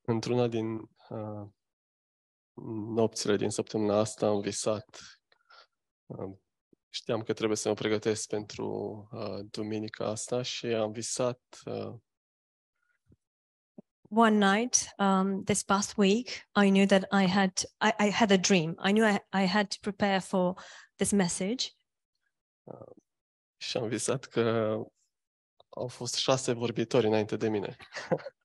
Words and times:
într-una 0.00 0.46
din 0.46 0.76
uh, 1.08 1.48
nopțile 2.94 3.36
din 3.36 3.50
săptămâna 3.50 3.98
asta 3.98 4.26
am 4.26 4.40
visat. 4.40 5.00
Uh, 6.06 6.36
știam 6.88 7.22
că 7.22 7.32
trebuie 7.32 7.56
să 7.56 7.68
mă 7.68 7.74
pregătesc 7.74 8.28
pentru 8.28 8.68
uh, 9.12 9.46
duminica 9.50 10.06
asta 10.06 10.42
și 10.42 10.66
am 10.66 10.92
visat 10.92 11.40
uh, 11.64 11.94
One 14.16 14.52
night, 14.52 14.94
um, 14.98 15.42
this 15.44 15.62
past 15.62 15.96
week, 15.96 16.28
I 16.62 16.68
knew 16.68 16.86
that 16.86 17.02
I 17.22 17.26
had 17.26 17.52
I, 17.80 18.06
I 18.06 18.10
had 18.10 18.30
a 18.30 18.36
dream. 18.36 18.76
I 18.84 18.92
knew 18.92 19.06
I, 19.06 19.42
I 19.42 19.46
had 19.46 19.66
to 19.68 19.76
prepare 19.80 20.18
for 20.18 20.54
this 20.96 21.10
message, 21.10 21.66
și 23.56 23.76
am 23.76 23.88
visat 23.88 24.24
că 24.24 24.76
au 25.68 25.88
fost 25.88 26.14
șase 26.14 26.52
vorbitori 26.52 27.06
înainte 27.06 27.36
de 27.36 27.48
mine. 27.48 27.76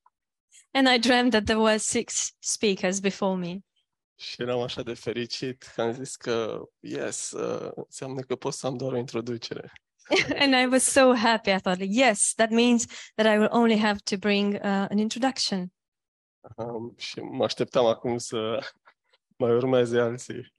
and 0.72 0.88
I 0.88 1.00
dreamt 1.00 1.32
that 1.32 1.46
there 1.46 1.59
were 1.59 1.78
six 1.78 2.34
speakers 2.40 3.00
before 3.00 3.38
me. 3.38 3.58
Și 4.16 4.41
eram 4.41 4.62
așa 4.62 4.84
de 4.84 4.94
fericit 4.94 5.64
că 5.64 5.82
am 5.82 5.92
zis 5.92 6.16
că, 6.16 6.62
yes, 6.80 7.32
uh, 7.32 7.72
înseamnă 7.76 8.22
că 8.22 8.36
pot 8.36 8.54
să 8.54 8.68
am 8.68 8.78
doar 8.78 8.94
o 8.94 8.98
introducere. 8.98 9.72
and 10.44 10.54
I 10.54 10.66
was 10.66 10.84
so 10.84 11.14
happy. 11.16 11.52
I 11.52 11.59
thought, 11.59 11.80
yes, 11.82 12.34
that 12.36 12.50
means 12.50 12.86
that 13.16 13.36
I 13.36 13.38
will 13.38 13.50
only 13.52 13.78
have 13.78 14.00
to 14.04 14.18
bring 14.18 14.54
uh, 14.54 14.88
an 14.90 14.98
introduction. 14.98 15.72
Um, 16.55 16.94
și 16.98 17.20
mă 17.20 17.44
așteptam 17.44 17.86
acum 17.86 18.17
să 18.17 18.59
mai 19.42 19.52
urmeze 19.52 20.00
alții. 20.00 20.54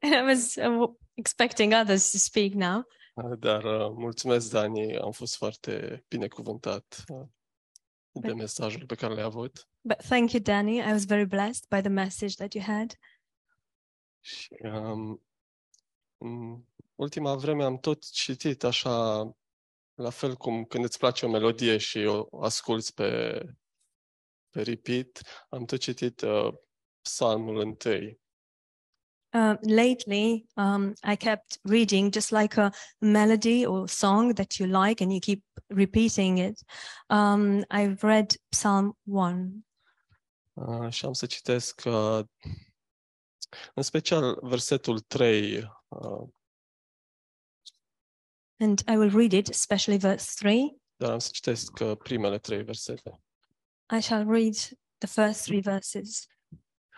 And 0.00 0.12
I 0.20 0.22
was 0.22 0.54
uh, 0.54 0.90
expecting 1.14 1.72
others 1.72 2.10
to 2.10 2.18
speak 2.18 2.52
now. 2.52 2.86
Uh, 3.14 3.38
Dar 3.38 3.64
uh, 3.64 3.90
mulțumesc, 3.96 4.50
Dani, 4.50 4.98
am 4.98 5.10
fost 5.10 5.36
foarte 5.36 6.04
binecuvântat 6.08 7.04
uh, 7.08 7.26
de 8.12 8.32
mesajul 8.32 8.86
pe 8.86 8.94
care 8.94 9.14
l-ai 9.14 9.22
avut. 9.22 9.68
But 9.80 9.96
thank 9.96 10.32
you, 10.32 10.42
Danny. 10.42 10.76
I 10.76 10.90
was 10.90 11.04
very 11.04 11.26
blessed 11.26 11.66
by 11.68 11.80
the 11.80 11.88
message 11.88 12.34
that 12.34 12.54
you 12.54 12.64
had. 12.64 12.98
Și 14.20 14.56
um, 14.62 15.22
în 16.18 16.64
ultima 16.94 17.34
vreme 17.34 17.64
am 17.64 17.78
tot 17.78 18.10
citit 18.10 18.64
așa, 18.64 19.22
la 19.94 20.10
fel 20.10 20.36
cum 20.36 20.64
când 20.64 20.84
îți 20.84 20.98
place 20.98 21.26
o 21.26 21.30
melodie 21.30 21.76
și 21.76 21.98
o 21.98 22.44
asculți 22.44 22.94
pe, 22.94 23.40
pe 24.50 24.62
repeat, 24.62 25.22
am 25.48 25.64
tot 25.64 25.78
citit 25.78 26.20
uh, 26.20 26.54
psalmul 27.00 27.60
întâi. 27.60 28.20
Uh, 29.32 29.54
lately, 29.62 30.44
um, 30.56 30.94
I 31.04 31.16
kept 31.16 31.58
reading 31.62 32.10
just 32.10 32.32
like 32.32 32.56
a 32.60 32.72
melody 33.00 33.64
or 33.64 33.88
song 33.88 34.34
that 34.34 34.58
you 34.58 34.66
like 34.66 35.00
and 35.00 35.12
you 35.12 35.20
keep 35.20 35.42
repeating 35.68 36.38
it. 36.38 36.60
Um, 37.08 37.64
I've 37.70 38.02
read 38.02 38.34
Psalm 38.50 38.96
1. 39.04 39.64
Uh, 40.52 40.90
și 40.90 41.04
am 41.04 41.12
să 41.12 41.26
citesc 41.26 41.82
uh, 41.84 42.20
în 43.74 43.82
special 43.82 44.38
versetul 44.42 45.00
3. 45.00 45.70
Uh, 45.88 46.28
And 48.62 48.82
I 48.88 48.96
will 48.96 49.10
read 49.10 49.32
it, 49.32 49.48
especially 49.48 49.98
verse 49.98 50.32
3. 50.38 50.76
dar 50.96 51.10
am 51.12 51.18
să 51.18 51.28
citesc 51.32 51.78
uh, 51.80 51.96
primele 51.96 52.38
trei 52.38 52.62
versete. 52.62 53.20
I 53.96 54.00
shall 54.00 54.24
read 54.28 54.54
the 54.98 55.06
first 55.08 55.42
three 55.42 55.60
verses. 55.60 56.26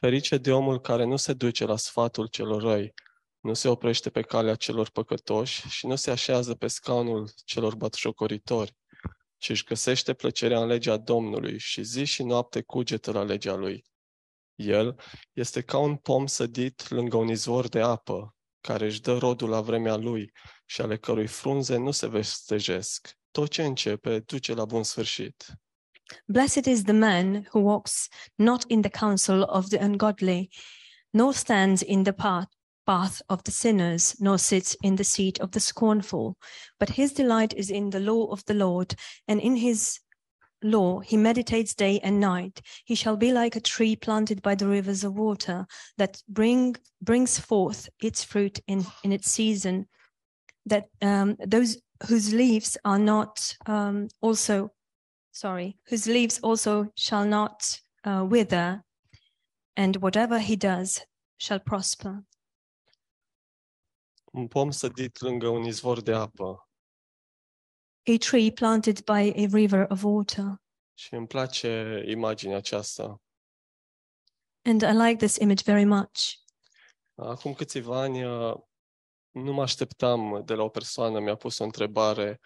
Ferice 0.03 0.37
de 0.37 0.53
omul 0.53 0.81
care 0.81 1.05
nu 1.05 1.17
se 1.17 1.33
duce 1.33 1.65
la 1.65 1.77
sfatul 1.77 2.27
celor 2.27 2.63
răi, 2.63 2.95
nu 3.41 3.55
se 3.55 3.69
oprește 3.69 4.11
pe 4.11 4.23
calea 4.23 4.55
celor 4.55 4.91
păcătoși 4.91 5.69
și 5.69 5.87
nu 5.87 5.97
se 5.97 6.11
așează 6.11 6.55
pe 6.55 6.67
scaunul 6.67 7.31
celor 7.45 7.75
batjocoritori, 7.75 8.77
ci 9.39 9.49
își 9.49 9.65
găsește 9.65 10.15
plăcerea 10.15 10.61
în 10.61 10.67
legea 10.67 10.97
Domnului 10.97 11.59
și 11.59 11.83
zi 11.83 12.05
și 12.05 12.23
noapte 12.23 12.63
cugetă 12.63 13.13
la 13.13 13.23
legea 13.23 13.55
lui. 13.55 13.85
El 14.55 15.01
este 15.33 15.61
ca 15.61 15.79
un 15.79 15.97
pom 15.97 16.27
sădit 16.27 16.89
lângă 16.91 17.17
un 17.17 17.29
izvor 17.29 17.69
de 17.69 17.81
apă, 17.81 18.37
care 18.61 18.85
își 18.85 19.01
dă 19.01 19.19
rodul 19.19 19.49
la 19.49 19.61
vremea 19.61 19.97
lui 19.97 20.33
și 20.65 20.81
ale 20.81 20.99
cărui 20.99 21.27
frunze 21.27 21.77
nu 21.77 21.91
se 21.91 22.09
vestejesc. 22.09 23.19
Tot 23.31 23.49
ce 23.51 23.65
începe 23.65 24.19
duce 24.19 24.55
la 24.55 24.65
bun 24.65 24.83
sfârșit. 24.83 25.62
Blessed 26.29 26.67
is 26.67 26.85
the 26.85 26.93
man 26.93 27.47
who 27.53 27.61
walks 27.61 28.09
not 28.39 28.65
in 28.69 28.83
the 28.83 28.91
counsel 28.91 29.45
of 29.45 29.71
the 29.71 29.83
ungodly, 29.83 30.51
nor 31.13 31.35
stands 31.35 31.83
in 31.83 32.05
the 32.05 32.13
path, 32.13 32.49
path 32.87 33.23
of 33.29 33.45
the 33.45 33.51
sinners, 33.51 34.17
nor 34.19 34.39
sits 34.39 34.77
in 34.83 34.97
the 34.97 35.05
seat 35.05 35.41
of 35.41 35.53
the 35.53 35.61
scornful. 35.61 36.37
But 36.79 36.91
his 36.91 37.13
delight 37.13 37.55
is 37.55 37.71
in 37.71 37.91
the 37.91 38.01
law 38.01 38.27
of 38.33 38.45
the 38.47 38.55
Lord, 38.55 38.95
and 39.29 39.41
in 39.41 39.57
his 39.57 40.01
law 40.63 41.01
he 41.01 41.17
meditates 41.17 41.75
day 41.75 42.01
and 42.01 42.21
night. 42.21 42.61
He 42.85 42.95
shall 42.95 43.17
be 43.17 43.33
like 43.33 43.57
a 43.57 43.61
tree 43.61 43.97
planted 43.97 44.43
by 44.43 44.55
the 44.55 44.69
rivers 44.69 45.05
of 45.05 45.15
water 45.15 45.67
that 45.99 46.23
bring 46.29 46.77
brings 47.01 47.39
forth 47.39 47.89
its 48.01 48.23
fruit 48.25 48.61
in, 48.67 48.87
in 49.03 49.13
its 49.13 49.31
season. 49.31 49.87
That 50.67 50.87
um, 51.01 51.37
those 51.45 51.79
whose 52.07 52.33
leaves 52.33 52.77
are 52.85 52.99
not 52.99 53.57
um, 53.67 54.09
also 54.21 54.71
sorry, 55.33 55.79
whose 55.89 56.07
leaves 56.07 56.39
also 56.43 56.93
shall 56.95 57.25
not 57.25 57.63
uh, 58.05 58.25
wither, 58.29 58.85
and 59.77 59.97
whatever 59.97 60.39
he 60.39 60.57
does 60.57 61.05
shall 61.37 61.59
prosper. 61.59 62.25
Un 64.33 64.49
pom 64.49 64.71
sădit 64.71 65.21
lângă 65.21 65.49
un 65.49 65.65
izvor 65.65 66.01
de 66.01 66.13
apă. 66.13 66.69
A 68.03 68.17
tree 68.19 68.51
planted 68.51 69.05
by 69.05 69.33
a 69.37 69.47
river 69.53 69.87
of 69.91 70.03
water. 70.03 70.61
Și 70.95 71.15
îmi 71.15 71.27
place 71.27 72.03
imaginea 72.07 72.57
aceasta. 72.57 73.23
And 74.65 74.83
I 74.83 74.93
like 74.93 75.17
this 75.17 75.37
image 75.37 75.63
very 75.65 75.85
much. 75.85 76.41
Acum 77.15 77.55
câțiva 77.55 78.01
ani 78.01 78.25
uh, 78.25 78.55
nu 79.31 79.53
mă 79.53 79.63
așteptam 79.63 80.43
de 80.45 80.55
la 80.55 80.63
o 80.63 80.69
persoană, 80.69 81.21
mi-a 81.21 81.37
pus 81.37 81.59
o 81.59 81.65
întrebare 81.65 82.41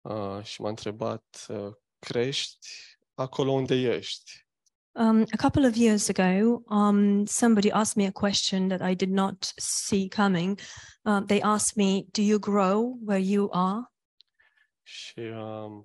uh, 0.00 0.42
și 0.42 0.60
m-a 0.60 0.68
întrebat, 0.68 1.46
uh, 1.48 1.74
crești 1.98 2.68
acolo 3.14 3.52
unde 3.52 3.74
ești? 3.74 4.46
Um, 4.92 5.24
a 5.30 5.36
couple 5.36 5.66
of 5.66 5.76
years 5.76 6.08
ago, 6.08 6.62
um, 6.66 7.26
somebody 7.26 7.70
asked 7.70 7.96
me 7.96 8.06
a 8.06 8.10
question 8.10 8.68
that 8.68 8.80
I 8.80 8.94
did 8.94 9.10
not 9.10 9.52
see 9.56 10.08
coming. 10.08 10.58
Uh, 11.04 11.20
they 11.20 11.40
asked 11.40 11.76
me, 11.76 12.06
Do 12.12 12.22
you 12.22 12.38
grow 12.38 12.98
where 13.04 13.22
you 13.22 13.48
are? 13.52 13.92
Și, 14.82 15.18
uh, 15.18 15.84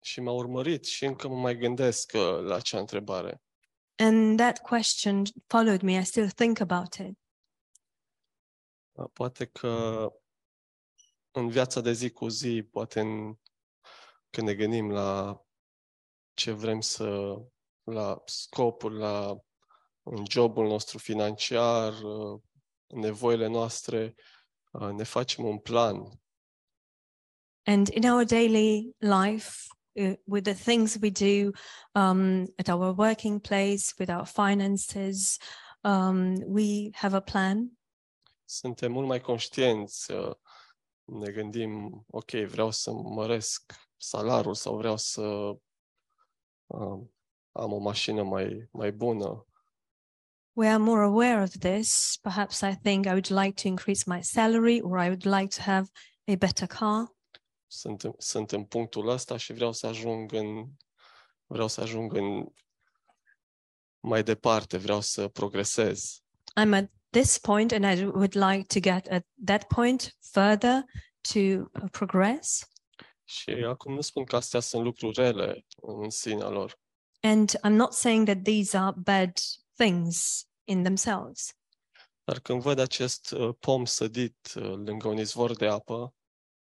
și 0.00 0.20
m-a 0.20 0.32
urmărit 0.32 0.84
și 0.84 1.04
încă 1.04 1.28
mă 1.28 1.36
mai 1.36 1.56
gândesc 1.56 2.12
uh, 2.14 2.40
la 2.42 2.54
acea 2.54 2.78
întrebare. 2.78 3.42
And 3.96 4.38
that 4.38 4.58
question 4.58 5.22
followed 5.46 5.82
me. 5.82 5.98
I 5.98 6.04
still 6.04 6.30
think 6.30 6.60
about 6.60 6.94
it. 6.94 7.18
Uh, 8.92 9.06
Poate 9.12 9.46
că 9.46 10.06
în 11.30 11.48
viața 11.48 11.80
de 11.80 11.92
zi 11.92 12.10
cu 12.10 12.28
zi, 12.28 12.62
poate 12.70 13.00
în, 13.00 13.34
când 14.30 14.46
ne 14.46 14.54
gândim 14.54 14.90
la 14.90 15.40
ce 16.34 16.52
vrem 16.52 16.80
să, 16.80 17.36
la 17.82 18.22
scopul, 18.24 18.92
la 18.92 19.36
în 20.02 20.24
jobul 20.30 20.66
nostru 20.66 20.98
financiar, 20.98 22.02
uh, 22.02 22.40
nevoile 22.86 23.46
noastre, 23.46 24.14
uh, 24.70 24.88
ne 24.88 25.02
facem 25.02 25.44
un 25.44 25.58
plan. 25.58 26.20
And 27.66 27.88
in 27.88 28.10
our 28.10 28.24
daily 28.24 28.94
life, 28.98 29.68
uh, 29.92 30.14
with 30.24 30.44
the 30.44 30.54
things 30.54 30.98
we 31.02 31.10
do 31.10 31.50
um, 32.00 32.46
at 32.56 32.68
our 32.68 32.94
working 32.96 33.40
place, 33.40 33.92
with 33.98 34.10
our 34.10 34.26
finances, 34.26 35.36
um, 35.82 36.34
we 36.46 36.90
have 36.92 37.16
a 37.16 37.20
plan. 37.20 37.78
Suntem 38.44 38.92
mult 38.92 39.06
mai 39.06 39.20
conștienți, 39.20 40.12
uh, 40.12 40.34
ne 41.04 41.30
gândim, 41.30 42.04
ok, 42.10 42.30
vreau 42.30 42.70
să 42.70 42.92
măresc 42.92 43.89
salarul 44.00 44.54
sau 44.54 44.76
vreau 44.76 44.96
să 44.96 45.22
uh, 46.66 47.00
am 47.52 47.72
o 47.72 47.78
mașină 47.78 48.22
mai, 48.22 48.68
mai 48.72 48.92
bună. 48.92 49.44
We 50.52 50.68
are 50.68 50.82
more 50.82 51.02
aware 51.02 51.42
of 51.42 51.50
this. 51.58 52.18
Perhaps 52.22 52.60
I 52.60 52.76
think 52.82 53.06
I 53.06 53.10
would 53.10 53.30
like 53.30 53.62
to 53.62 53.68
increase 53.68 54.04
my 54.06 54.22
salary 54.22 54.80
or 54.80 54.98
I 54.98 55.08
would 55.08 55.24
like 55.24 55.56
to 55.56 55.62
have 55.62 55.88
a 56.26 56.34
better 56.34 56.66
car. 56.66 57.14
Sunt, 57.66 58.02
sunt 58.18 58.52
în 58.52 58.64
punctul 58.64 59.08
ăsta 59.08 59.36
și 59.36 59.52
vreau 59.52 59.72
să 59.72 59.86
ajung 59.86 60.32
în 60.32 60.66
vreau 61.46 61.68
să 61.68 61.80
ajung 61.80 62.14
în 62.14 62.46
mai 64.00 64.22
departe, 64.22 64.76
vreau 64.76 65.00
să 65.00 65.28
progresez. 65.28 66.22
I'm 66.60 66.72
at 66.72 66.90
this 67.10 67.38
point 67.38 67.72
and 67.72 67.84
I 67.84 68.04
would 68.04 68.34
like 68.34 68.62
to 68.62 68.80
get 68.80 69.08
at 69.08 69.26
that 69.44 69.66
point 69.66 70.16
further 70.20 70.84
to 71.32 71.64
progress. 71.90 72.69
Și 73.30 73.50
acum 73.50 73.94
nu 73.94 74.00
spun 74.00 74.24
că 74.24 74.36
astea 74.36 74.60
sunt 74.60 74.84
lucruri 74.84 75.14
rele 75.22 75.64
în 75.82 76.10
sinea 76.10 76.48
lor, 76.48 76.78
And 77.22 77.50
I'm 77.58 77.76
not 77.76 77.92
saying 77.92 78.26
that 78.26 78.42
these 78.42 78.76
are 78.76 78.96
bad 78.96 79.32
things 79.76 80.44
in 80.64 80.82
themselves. 80.82 81.54
dar 82.24 82.38
când 82.40 82.62
văd 82.62 82.78
acest 82.78 83.30
uh, 83.30 83.54
pom 83.58 83.84
sădit 83.84 84.52
uh, 84.56 84.62
lângă 84.62 85.08
un 85.08 85.18
izvor 85.18 85.56
de 85.56 85.66
apă, 85.66 86.14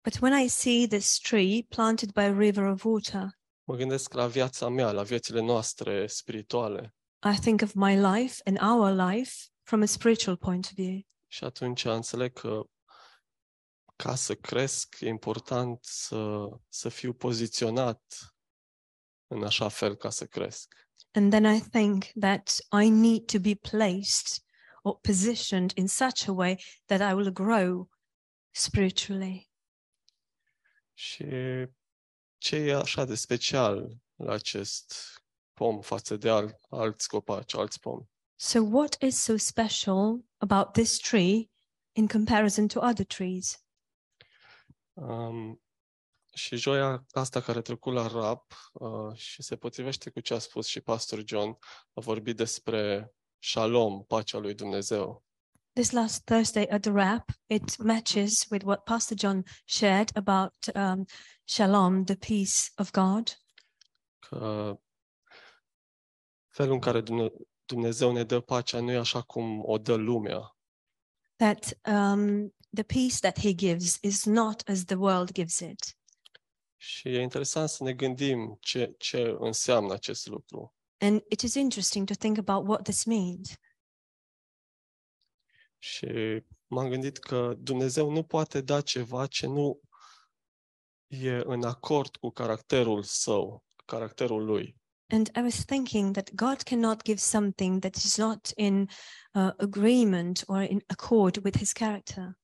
But 0.04 0.22
when 0.22 0.44
I 0.44 0.48
see 0.48 0.88
this 0.88 1.18
tree 1.18 1.62
planted 1.70 2.12
by 2.12 2.22
a 2.22 2.38
river 2.38 2.64
of 2.64 2.84
water, 2.84 3.28
Mă 3.64 3.76
gândesc 3.76 4.14
la 4.14 4.28
viața 4.28 4.70
mea, 4.70 4.92
la 4.92 5.04
viețile 5.04 5.42
noastre 5.42 6.08
spirituale. 6.08 6.96
I 7.36 7.40
think 7.40 7.62
of 7.62 7.74
my 7.74 7.96
life 7.96 8.42
and 8.46 8.62
our 8.62 9.10
life 9.10 9.32
from 9.64 9.82
a 9.82 9.86
spiritual 9.86 10.38
point 10.38 10.66
of 10.66 10.72
view. 10.72 11.00
Și 11.28 11.44
atunci 11.44 11.86
înțeleg 11.86 12.34
că 12.34 12.64
ca 13.96 14.16
să 14.16 14.36
cresc, 14.36 14.96
e 15.00 15.08
important 15.08 15.84
să, 15.84 16.50
să 16.70 16.90
fiu 16.90 17.14
poziționat 17.14 18.34
în 19.28 19.44
așa 19.44 19.70
fel 19.70 19.96
ca 19.96 20.10
să 20.10 20.26
cresc. 20.26 20.74
And 21.12 21.32
then 21.32 21.56
I 21.56 21.62
think 21.62 22.04
that 22.20 22.58
I 22.82 22.90
need 22.90 23.26
to 23.26 23.40
be 23.40 23.56
placed 23.56 24.44
or 24.82 25.00
positioned 25.00 25.72
in 25.76 25.88
such 25.88 26.28
a 26.28 26.32
way 26.32 26.64
that 26.86 27.12
I 27.12 27.14
will 27.14 27.32
grow 27.32 27.90
spiritually. 28.52 29.50
Și 30.94 31.26
ce 32.38 32.56
e 32.56 32.76
așa 32.76 33.06
de 33.06 33.16
special 33.16 33.98
la 34.16 34.34
acest 34.34 34.94
pom 35.54 35.82
față 35.82 36.18
de 36.18 36.30
al, 36.30 36.60
alți 36.70 37.08
copaci, 37.08 37.56
alți 37.56 37.80
pomi? 37.80 38.10
So, 38.36 38.60
what 38.62 39.02
is 39.02 39.24
so 39.24 39.38
special 39.38 40.26
about 40.38 40.72
this 40.72 40.98
tree 40.98 41.50
in 41.92 42.08
comparison 42.08 42.68
to 42.68 42.80
other 42.80 43.06
trees? 43.06 43.65
Um, 44.96 45.62
și 46.34 46.56
joia 46.56 47.06
asta 47.12 47.42
care 47.42 47.58
a 47.58 47.62
trecut 47.62 47.94
la 47.94 48.08
rap 48.08 48.54
uh, 48.74 49.16
și 49.16 49.42
se 49.42 49.56
potrivește 49.56 50.10
cu 50.10 50.20
ce 50.20 50.34
a 50.34 50.40
spus 50.40 50.68
și 50.68 50.82
pastor 50.82 51.22
John, 51.26 51.58
a 51.94 52.02
vorbit 52.02 52.36
despre 52.36 53.14
shalom, 53.40 54.04
pacea 54.04 54.38
lui 54.38 54.54
Dumnezeu. 54.54 55.24
This 55.74 55.92
last 55.92 56.24
Thursday 56.24 56.68
at 56.70 56.82
the 56.82 56.92
wrap, 56.92 57.30
it 57.48 57.78
matches 57.78 58.46
with 58.50 58.66
what 58.66 58.84
Pastor 58.84 59.18
John 59.20 59.44
shared 59.66 60.10
about 60.14 60.56
um, 60.74 61.06
shalom, 61.44 62.04
the 62.04 62.16
peace 62.16 62.72
of 62.76 62.92
God. 62.92 63.40
Că 64.20 64.74
felul 66.48 66.74
în 66.74 66.80
care 66.80 67.02
Dumne- 67.02 67.32
Dumnezeu 67.66 68.12
ne 68.12 68.24
dă 68.24 68.40
pacea 68.40 68.80
nu 68.80 68.92
e 68.92 68.98
așa 68.98 69.22
cum 69.22 69.62
o 69.66 69.78
dă 69.78 69.96
lumea. 69.96 70.56
That 71.36 71.80
um, 71.88 72.55
the 72.76 72.84
peace 72.84 73.20
that 73.20 73.40
He 73.40 73.54
gives 73.54 73.98
is 74.02 74.26
not 74.26 74.70
as 74.70 74.84
the 74.84 74.96
world 74.96 75.32
gives 75.32 75.60
it. 75.60 75.98
Și 76.78 77.08
e 77.08 77.22
interesant 77.22 77.70
să 77.70 77.84
ne 77.84 77.94
gândim 77.94 78.58
ce, 78.60 78.96
ce 78.98 79.36
înseamnă 79.40 79.94
acest 79.94 80.28
lucru. 80.28 80.74
And 80.98 81.24
it 81.30 81.42
is 81.42 81.54
interesting 81.54 82.08
to 82.08 82.14
think 82.14 82.38
about 82.38 82.68
what 82.68 82.84
this 82.84 83.04
means. 83.04 83.54
Și 85.78 86.44
m-am 86.68 86.90
gândit 86.90 87.18
că 87.18 87.54
Dumnezeu 87.58 88.10
nu 88.12 88.24
poate 88.24 88.62
da 88.62 88.82
ceva 88.82 89.28
ce 89.28 89.48
nu 89.48 89.80
e 91.08 91.42
în 91.44 91.64
acord 91.64 92.16
cu 92.16 92.30
caracterul 92.30 93.04
său, 93.04 93.64
caracterul 93.86 94.46
lui. 94.46 94.76
And 95.08 95.30
I 95.36 95.42
was 95.42 95.66
thinking 95.66 96.14
that 96.14 96.34
God 96.34 96.64
cannot 96.64 97.04
give 97.04 97.20
something 97.20 97.80
that 97.80 97.96
is 97.96 98.18
not 98.18 98.52
in 98.56 98.88
uh, 99.34 99.52
agreement 99.58 100.44
or 100.48 100.62
in 100.62 100.82
accord 100.88 101.44
with 101.44 101.58
His 101.58 101.72
character. 101.72 102.38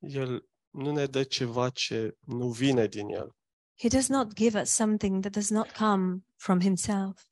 El 0.00 0.48
nu 0.70 0.92
ne 0.92 1.06
dă 1.06 1.24
ceva 1.24 1.70
ce 1.70 2.16
nu 2.20 2.50
vine 2.50 2.86
din 2.86 3.08
el. 3.08 3.36
He 3.78 3.88
does 3.88 4.08
not 4.08 4.32
give 4.34 4.60
us 4.60 4.70
something 4.70 5.20
that 5.20 5.32
does 5.32 5.50
not 5.50 5.70
come 5.70 6.24
from 6.36 6.60
Himself. 6.60 7.28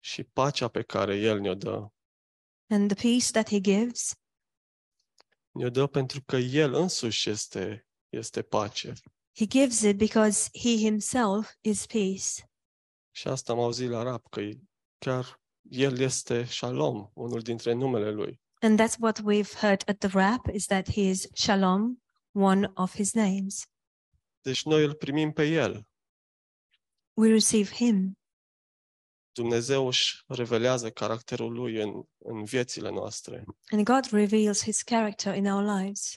Și 0.00 0.24
pacea 0.24 0.68
pe 0.68 0.82
care 0.82 1.16
el 1.16 1.40
ne-o 1.40 1.54
dă, 1.54 1.88
And 2.68 2.94
the 2.94 3.08
peace 3.08 3.30
that 3.30 3.48
He 3.48 3.60
gives 3.60 4.16
ne-o 5.52 5.70
dă 5.70 5.86
pentru 5.86 6.22
că 6.22 6.36
el 6.36 6.74
însuși 6.74 7.30
este, 7.30 7.88
este 8.08 8.42
pace. 8.42 8.92
He 9.34 9.46
gives 9.46 9.80
it 9.80 9.96
because 9.96 10.48
He 10.58 10.76
Himself 10.76 11.54
is 11.60 11.86
peace. 11.86 12.50
Și 13.10 13.28
asta 13.28 13.52
am 13.52 13.58
auzit 13.58 13.88
la 13.88 14.02
rap, 14.02 14.26
că 14.30 14.40
e- 14.40 14.60
chiar 14.98 15.42
el 15.62 15.98
este 15.98 16.44
Shalom, 16.44 17.10
unul 17.14 17.40
dintre 17.40 17.72
numele 17.72 18.10
lui. 18.10 18.41
And 18.64 18.78
that's 18.78 18.96
what 18.98 19.20
we've 19.24 19.52
heard 19.60 19.82
at 19.88 19.98
the 19.98 20.08
wrap 20.08 20.48
is 20.52 20.66
that 20.66 20.88
He 20.88 21.08
is 21.08 21.28
Shalom, 21.34 22.02
one 22.32 22.70
of 22.74 22.94
His 22.94 23.14
names. 23.14 23.66
Deci 24.40 24.64
noi 24.64 24.84
îl 24.84 24.94
primim 24.94 25.32
pe 25.32 25.44
el. 25.44 25.86
We 27.14 27.28
receive 27.28 27.74
Him. 27.74 28.18
Dumnezeu 29.32 29.86
își 29.86 30.22
revelează 30.26 30.90
caracterul 30.90 31.52
lui 31.52 31.82
în, 31.82 32.02
în 32.18 32.44
viețile 32.44 32.90
noastre. 32.90 33.44
And 33.70 33.84
God 33.84 34.04
reveals 34.10 34.62
His 34.62 34.82
character 34.82 35.34
in 35.34 35.46
our 35.46 35.80
lives. 35.80 36.16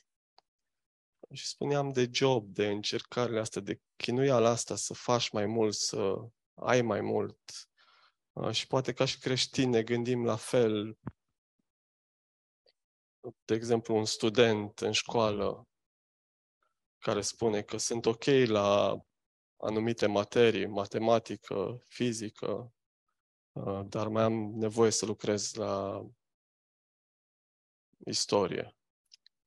Și 1.34 1.48
spuneam 1.48 1.92
de 1.92 2.10
job, 2.12 2.54
de 2.54 2.68
încercările 2.68 3.40
astea, 3.40 3.62
de 3.62 3.82
chinuiala 3.96 4.50
asta, 4.50 4.76
să 4.76 4.94
faci 4.94 5.30
mai 5.30 5.46
mult, 5.46 5.74
să 5.74 6.16
ai 6.54 6.82
mai 6.82 7.02
mult. 7.02 7.40
Uh, 8.32 8.52
Și 8.52 8.68
poate 8.68 8.94
ca 8.94 9.06
și 9.06 9.20
creștini 9.20 9.72
ne 9.72 9.84
gândim 9.84 10.26
la 10.26 10.36
fel. 10.36 10.98
De 13.45 13.54
exemplu, 13.54 13.95
un 13.95 14.06
student 14.06 14.80
în 14.80 14.92
școală 14.92 15.68
care 16.98 17.22
spune 17.22 17.62
că 17.62 17.77
sunt 17.77 18.06
ok 18.06 18.25
la 18.45 19.00
anumite 19.57 20.06
materii, 20.06 20.66
matematică, 20.66 21.83
fizică, 21.88 22.74
uh, 23.51 23.81
dar 23.86 24.07
mai 24.07 24.24
am 24.24 24.33
nevoie 24.33 24.92
să 24.92 25.06
lucrez 25.06 25.54
la 25.54 26.06
istorie. 28.06 28.75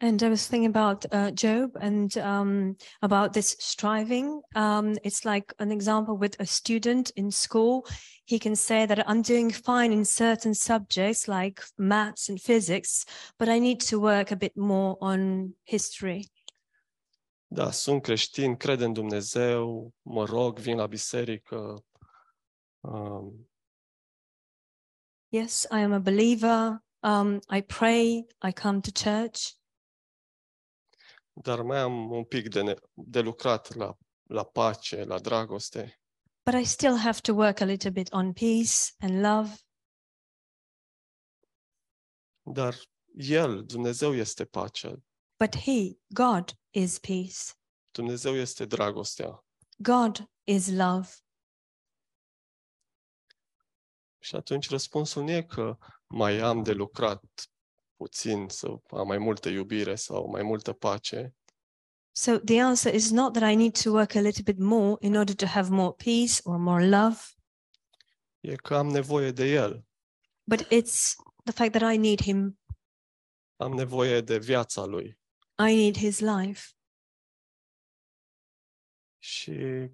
And 0.00 0.22
I 0.22 0.28
was 0.28 0.46
thinking 0.46 0.70
about 0.70 1.04
uh, 1.12 1.32
Job 1.32 1.76
and 1.80 2.16
um, 2.18 2.76
about 3.02 3.32
this 3.32 3.56
striving. 3.58 4.42
Um, 4.54 4.96
it's 5.02 5.24
like 5.24 5.52
an 5.58 5.72
example 5.72 6.16
with 6.16 6.36
a 6.38 6.46
student 6.46 7.10
in 7.16 7.32
school. 7.32 7.84
He 8.24 8.38
can 8.38 8.54
say 8.54 8.86
that 8.86 9.08
I'm 9.08 9.22
doing 9.22 9.50
fine 9.50 9.92
in 9.92 10.04
certain 10.04 10.54
subjects 10.54 11.26
like 11.26 11.60
maths 11.78 12.28
and 12.28 12.40
physics, 12.40 13.04
but 13.38 13.48
I 13.48 13.58
need 13.58 13.80
to 13.80 13.98
work 13.98 14.30
a 14.30 14.36
bit 14.36 14.56
more 14.56 14.96
on 15.00 15.54
history. 15.64 16.30
Da, 17.50 17.70
sunt 17.70 18.02
creștin, 18.02 18.56
cred 18.56 18.80
în 18.80 18.92
Dumnezeu, 18.92 19.92
mă 20.02 20.24
rog, 20.24 20.58
vin 20.58 20.76
la 20.76 20.86
biserică, 20.86 21.84
um, 22.80 23.48
Yes, 25.30 25.66
I 25.70 25.82
am 25.82 25.92
a 25.92 25.98
believer. 25.98 26.82
Um, 27.02 27.40
I 27.50 27.60
pray. 27.60 28.26
I 28.40 28.52
come 28.52 28.80
to 28.80 28.90
church, 28.90 29.57
dar 31.42 31.62
mai 31.62 31.78
am 31.78 32.10
un 32.10 32.24
pic 32.24 32.48
de, 32.48 32.62
ne- 32.62 32.74
de 32.92 33.20
lucrat 33.20 33.74
la, 33.74 33.96
la 34.22 34.44
pace, 34.44 35.04
la 35.04 35.18
dragoste. 35.18 36.00
but 36.44 36.54
I 36.60 36.64
still 36.64 36.96
have 36.96 37.20
to 37.20 37.32
work 37.34 37.60
a 37.60 37.64
little 37.64 37.90
bit 37.90 38.12
on 38.12 38.32
peace 38.32 38.94
and 38.98 39.20
love. 39.20 39.54
Dar 42.42 42.74
El, 43.18 43.64
Dumnezeu 43.64 44.14
este 44.14 44.44
pacea, 44.44 45.02
But 45.44 45.56
He, 45.56 45.98
God, 46.14 46.58
is 46.70 46.98
peace. 46.98 47.52
Dumnezeu 47.90 48.34
este 48.34 48.64
dragostea. 48.64 49.44
God 49.76 50.30
is 50.44 50.68
love. 50.68 51.08
Și 54.18 54.34
atunci 54.36 54.68
răspunsul 54.68 55.22
nu 55.22 55.30
e 55.30 55.42
că 55.42 55.78
mai 56.06 56.38
am 56.38 56.62
de 56.62 56.72
lucrat 56.72 57.22
puțin 57.98 58.48
să 58.48 58.66
am 58.90 59.06
mai 59.06 59.18
multă 59.18 59.48
iubire 59.48 59.94
sau 59.94 60.28
mai 60.30 60.42
multă 60.42 60.72
pace, 60.72 61.34
So 62.12 62.38
the 62.38 62.60
answer 62.60 62.94
is 62.94 63.10
not 63.10 63.32
that 63.32 63.50
I 63.50 63.54
need 63.54 63.82
to 63.82 63.90
work 63.90 64.14
a 64.14 64.20
little 64.20 64.42
bit 64.42 64.58
more 64.58 64.96
in 65.00 65.16
order 65.16 65.34
to 65.34 65.46
have 65.46 65.68
more 65.70 65.92
peace 65.92 66.40
or 66.42 66.56
more 66.56 66.88
love, 66.88 67.18
e 68.40 68.54
că 68.56 68.74
am 68.76 68.86
nevoie 68.88 69.30
de 69.30 69.44
El, 69.44 69.86
but 70.44 70.62
it's 70.62 71.14
the 71.44 71.52
fact 71.52 71.72
that 71.72 71.92
I 71.92 71.96
need 71.96 72.20
Him. 72.22 72.60
am 73.56 73.72
nevoie 73.72 74.20
de 74.20 74.38
viața 74.38 74.84
Lui. 74.84 75.18
I 75.68 75.74
need 75.74 75.96
His 75.96 76.18
life. 76.18 76.62
Și 79.18 79.88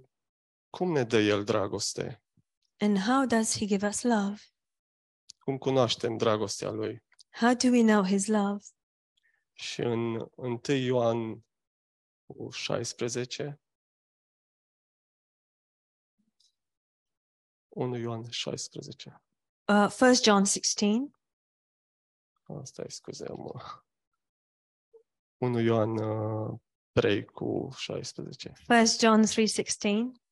cum 0.70 0.92
ne 0.92 1.04
dă 1.04 1.18
El 1.18 1.44
dragoste? 1.44 2.22
And 2.78 2.98
how 2.98 3.26
does 3.26 3.58
He 3.58 3.66
give 3.66 3.86
us 3.86 4.02
love? 4.02 4.40
Cum 5.38 5.58
cunoaștem 5.58 6.16
dragostea 6.16 6.70
Lui? 6.70 7.03
How 7.36 7.54
do 7.54 7.70
we 7.70 7.82
know 7.82 8.04
His 8.04 8.26
love? 8.26 8.64
Și 9.52 9.80
în 9.80 10.28
1 10.34 10.60
Ioan 10.66 11.44
cu 12.26 12.50
16, 12.50 13.60
1 17.68 17.96
Ioan 17.96 18.30
16, 18.30 19.22
Uh, 19.68 19.96
1 20.00 20.14
John 20.22 20.44
16. 20.44 21.10
asta 22.60 22.82
e, 22.82 22.88
scuze, 22.88 23.26
mă. 23.28 23.82
1 25.36 25.60
Ioan 25.60 25.96
uh, 25.96 26.60
3 26.92 27.24
cu 27.24 27.68
16. 27.76 28.52
1 28.68 28.84
John 29.00 29.22
3:16. 29.22 30.23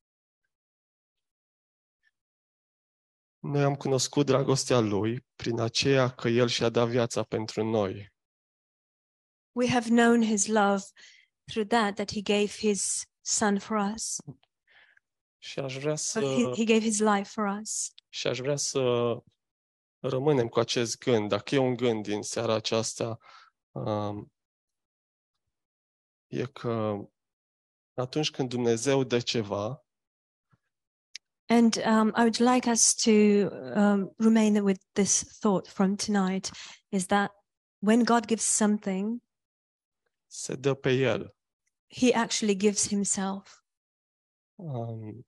Noi 3.42 3.62
am 3.62 3.74
cunoscut 3.74 4.26
dragostea 4.26 4.78
Lui 4.78 5.26
prin 5.34 5.60
aceea 5.60 6.10
că 6.10 6.28
El 6.28 6.48
și-a 6.48 6.68
dat 6.68 6.88
viața 6.88 7.22
pentru 7.22 7.64
noi. 7.64 8.12
We 9.52 9.68
have 9.68 9.88
known 9.88 10.22
His 10.22 10.46
love 10.46 10.82
through 11.44 11.68
that 11.68 11.94
that 11.94 12.12
He 12.12 12.20
gave 12.20 12.46
His 12.46 13.02
Son 13.20 13.58
for 13.58 13.92
us. 13.94 14.16
Și 15.38 15.58
aș 15.58 15.78
vrea 15.78 15.92
but 15.92 16.00
să 16.00 16.20
he, 16.20 16.42
he 16.54 16.64
gave 16.64 16.80
his 16.80 16.98
life 16.98 17.28
for 17.28 17.58
us. 17.60 17.92
și 18.08 18.26
aș 18.26 18.38
vrea 18.38 18.56
să 18.56 18.80
rămânem 19.98 20.48
cu 20.48 20.58
acest 20.58 20.98
gând. 20.98 21.28
Dacă 21.28 21.54
e 21.54 21.58
un 21.58 21.76
gând 21.76 22.02
din 22.02 22.22
seara 22.22 22.54
aceasta, 22.54 23.18
um, 23.70 24.32
e 26.26 26.46
că 26.46 26.96
atunci 27.94 28.30
când 28.30 28.48
Dumnezeu 28.48 29.04
dă 29.04 29.20
ceva, 29.20 29.81
And 31.52 31.78
um, 31.84 32.12
I 32.14 32.22
would 32.24 32.40
like 32.40 32.66
us 32.66 32.94
to 32.94 33.50
um, 33.74 34.10
remain 34.18 34.64
with 34.64 34.80
this 34.94 35.22
thought 35.22 35.68
from 35.68 35.96
tonight 35.96 36.50
is 36.90 37.08
that 37.08 37.30
when 37.80 38.04
God 38.04 38.26
gives 38.26 38.44
something, 38.44 39.22
dă 40.58 40.74
pe 40.74 40.90
El. 40.90 41.34
he 41.86 42.14
actually 42.14 42.54
gives 42.54 42.88
himself. 42.88 43.62
Um, 44.54 45.26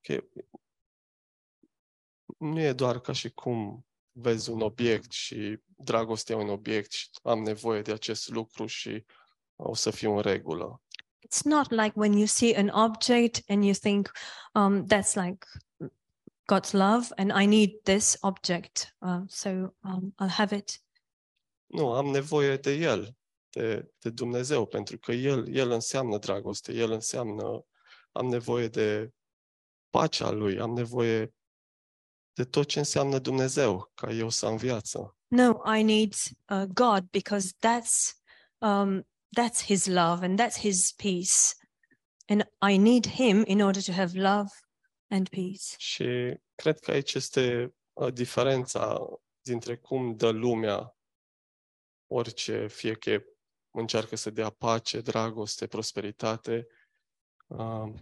că 0.00 0.24
nu 2.38 2.60
e 2.60 2.72
doar 2.72 3.00
ca 3.00 3.12
și 3.12 3.30
cum 3.30 3.86
vezi 4.12 4.50
un 4.50 4.60
obiect 4.60 5.10
și 5.10 5.58
dragostea 5.76 6.36
un 6.36 6.48
obiect 6.48 6.92
și 6.92 7.08
am 7.22 7.42
nevoie 7.42 7.82
de 7.82 7.92
acest 7.92 8.28
lucru 8.28 8.66
și 8.66 9.04
o 9.56 9.74
să 9.74 9.90
fiu 9.90 10.12
în 10.12 10.20
regulă. 10.20 10.82
It's 11.22 11.44
not 11.44 11.70
like 11.70 11.92
when 11.96 12.12
you 12.12 12.26
see 12.26 12.54
an 12.54 12.70
object 12.70 13.42
and 13.48 13.64
you 13.64 13.74
think 13.74 14.10
um, 14.54 14.86
that's 14.86 15.14
like 15.14 15.46
God's 16.46 16.72
love 16.72 17.12
and 17.16 17.32
I 17.32 17.46
need 17.46 17.70
this 17.84 18.16
object, 18.22 18.94
uh, 19.02 19.20
so 19.28 19.74
um, 19.84 20.12
I'll 20.18 20.28
have 20.28 20.56
it. 20.56 20.82
Nu, 21.66 21.92
am 21.92 22.06
nevoie 22.06 22.56
de 22.56 22.70
El, 22.70 23.16
de, 23.50 23.90
de 23.98 24.10
Dumnezeu, 24.10 24.66
pentru 24.66 24.98
că 24.98 25.12
El, 25.12 25.56
El 25.56 25.70
înseamnă 25.70 26.18
dragoste, 26.18 26.72
El 26.72 26.90
înseamnă, 26.90 27.64
am 28.12 28.26
nevoie 28.26 28.68
de 28.68 29.12
pacea 29.90 30.30
Lui, 30.30 30.60
am 30.60 30.72
nevoie 30.72 31.34
de 32.32 32.44
tot 32.44 32.66
ce 32.66 32.78
înseamnă 32.78 33.18
Dumnezeu, 33.18 33.90
ca 33.94 34.10
eu 34.10 34.28
să 34.28 34.46
am 34.46 34.56
viață. 34.56 35.16
No, 35.28 35.74
I 35.76 35.82
need 35.82 36.14
uh, 36.48 36.64
God 36.74 37.10
because 37.10 37.52
that's 37.60 38.14
um, 38.58 39.06
that's 39.38 39.60
His 39.66 39.86
love 39.86 40.24
and 40.24 40.38
that's 40.38 40.56
His 40.56 40.92
peace, 40.96 41.54
and 42.28 42.42
I 42.72 42.76
need 42.76 43.06
Him 43.06 43.44
in 43.46 43.60
order 43.60 43.82
to 43.82 43.92
have 43.92 44.18
love 44.18 44.50
and 45.08 45.28
peace. 45.28 45.74
Și 45.76 46.38
cred 46.54 46.78
că 46.78 46.90
aici 46.90 47.14
este 47.14 47.74
uh, 47.92 48.12
diferența 48.12 49.08
dintre 49.42 49.76
cum 49.76 50.16
dă 50.16 50.30
lumea 50.30 50.96
orice, 52.06 52.66
fie 52.66 52.94
că 52.94 53.22
încearcă 53.70 54.16
să 54.16 54.30
dea 54.30 54.50
pace, 54.50 55.00
dragoste, 55.00 55.66
prosperitate. 55.66 56.66
Uh, 57.46 57.94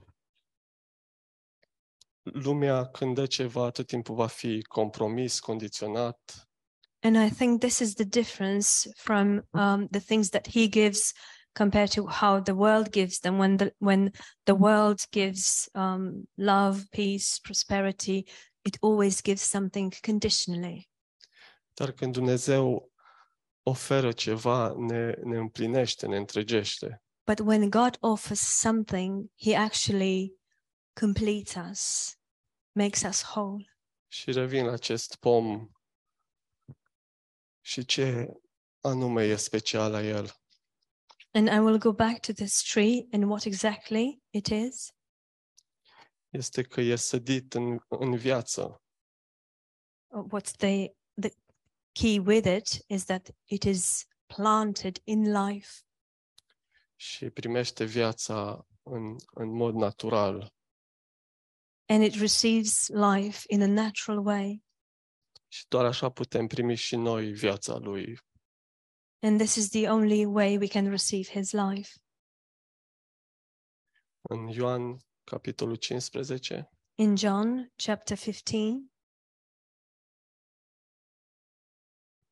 lumea 2.23 2.87
când 2.87 3.15
dă 3.15 3.27
ceva, 3.27 3.71
tot 3.71 3.87
timpul 3.87 4.15
va 4.15 4.27
fi 4.27 4.63
compromis, 4.63 5.41
condiționat, 5.41 6.48
And 7.03 7.17
I 7.17 7.31
think 7.31 7.61
this 7.61 7.81
is 7.81 7.95
the 7.95 8.05
difference 8.05 8.89
from 8.97 9.43
um, 9.53 9.89
the 9.91 10.01
things 10.01 10.31
that 10.31 10.47
He 10.47 10.69
gives 10.69 11.15
compared 11.55 11.91
to 11.93 12.07
how 12.07 12.41
the 12.41 12.55
world 12.55 12.91
gives 12.91 13.21
them. 13.21 13.39
When 13.39 13.57
the 13.57 13.73
when 13.79 14.13
the 14.45 14.55
world 14.55 15.01
gives 15.11 15.69
um, 15.75 16.27
love, 16.37 16.87
peace, 16.91 17.39
prosperity, 17.39 18.27
it 18.65 18.79
always 18.81 19.23
gives 19.23 19.43
something 19.43 19.93
conditionally. 20.03 20.89
Dar 21.75 21.93
când 21.93 22.13
Dumnezeu 22.13 22.93
oferă 23.63 24.13
ceva, 24.13 24.75
ne, 24.77 25.15
ne 25.25 25.37
împlinește, 25.37 26.07
ne 26.07 26.17
întregește. 26.17 27.03
But 27.27 27.41
when 27.41 27.71
God 27.71 27.97
offers 28.01 28.41
something, 28.41 29.31
He 29.37 29.57
actually 29.57 30.35
completes 31.01 31.57
us, 31.71 32.15
makes 32.73 33.03
us 33.03 33.23
whole. 33.23 33.65
Și 34.11 34.33
revin 34.33 34.65
la 34.65 34.73
acest 34.73 35.17
pom 35.17 35.71
și 37.69 37.85
ce 37.85 38.29
anume 38.81 39.25
e 39.25 39.37
special 39.37 39.91
la 39.91 40.03
el. 40.03 40.31
And 41.31 41.49
I 41.49 41.59
will 41.59 41.79
go 41.79 41.93
back 41.93 42.21
to 42.21 42.33
this 42.33 42.63
tree 42.63 43.07
and 43.13 43.25
what 43.25 43.45
exactly 43.45 44.23
it 44.31 44.47
is. 44.47 44.93
Este 46.29 46.63
că 46.63 46.81
e 46.81 46.97
sădit 46.97 47.55
în, 47.55 47.79
în 47.89 48.17
viață. 48.17 48.83
Uh, 50.07 50.25
What's 50.33 50.53
the 50.57 50.93
the 51.21 51.31
key 51.93 52.19
with 52.19 52.49
it 52.57 52.85
is 52.87 53.05
that 53.05 53.31
it 53.45 53.63
is 53.63 54.07
planted 54.27 55.01
in 55.05 55.33
life 55.33 55.71
și 56.97 57.31
primește 57.31 57.85
viața 57.85 58.67
în, 58.83 59.17
în 59.35 59.49
mod 59.49 59.75
natural. 59.75 60.53
and 61.87 62.03
it 62.03 62.15
receives 62.15 62.89
life 62.89 63.45
in 63.49 63.63
a 63.63 63.67
natural 63.67 64.25
way. 64.25 64.63
Și 65.49 65.65
doar 65.69 65.85
așa 65.85 66.11
putem 66.11 66.47
primi 66.47 66.75
și 66.75 66.97
noi 66.97 67.33
viața 67.33 67.77
lui. 67.77 68.19
And 69.21 69.39
this 69.39 69.55
is 69.55 69.69
the 69.69 69.91
only 69.91 70.25
way 70.25 70.57
we 70.57 70.69
can 70.69 70.91
receive 70.91 71.31
his 71.31 71.53
life. 71.53 71.91
În 74.21 74.47
Ioan, 74.47 74.99
capitolul 75.25 75.77
15, 75.77 76.71
In 76.95 77.17
John 77.17 77.73
chapter 77.77 78.19
15, 78.19 78.91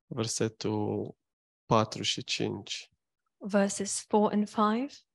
versetul 0.07 1.17
4 1.65 2.03
și 2.03 2.25
5. 2.25 2.91
verses 3.39 4.05
4 4.09 4.27
and 4.27 4.49
5. 4.49 5.06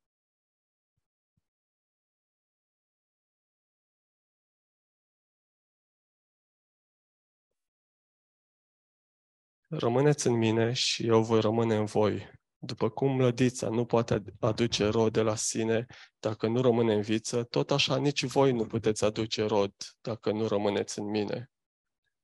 Rămâneți 9.73 10.27
în 10.27 10.33
mine 10.33 10.73
și 10.73 11.07
eu 11.07 11.23
voi 11.23 11.41
rămâne 11.41 11.75
în 11.75 11.85
voi. 11.85 12.31
După 12.57 12.89
cum 12.89 13.19
lădița 13.19 13.69
nu 13.69 13.85
poate 13.85 14.19
ad- 14.19 14.39
aduce 14.39 14.85
rod 14.85 15.13
de 15.13 15.21
la 15.21 15.35
sine 15.35 15.85
dacă 16.19 16.47
nu 16.47 16.61
rămâne 16.61 16.93
în 16.93 17.01
viță, 17.01 17.43
tot 17.43 17.71
așa 17.71 17.97
nici 17.97 18.23
voi 18.23 18.51
nu 18.51 18.65
puteți 18.65 19.03
aduce 19.03 19.43
rod 19.43 19.73
dacă 20.01 20.31
nu 20.31 20.47
rămâneți 20.47 20.99
în 20.99 21.05
mine. 21.05 21.51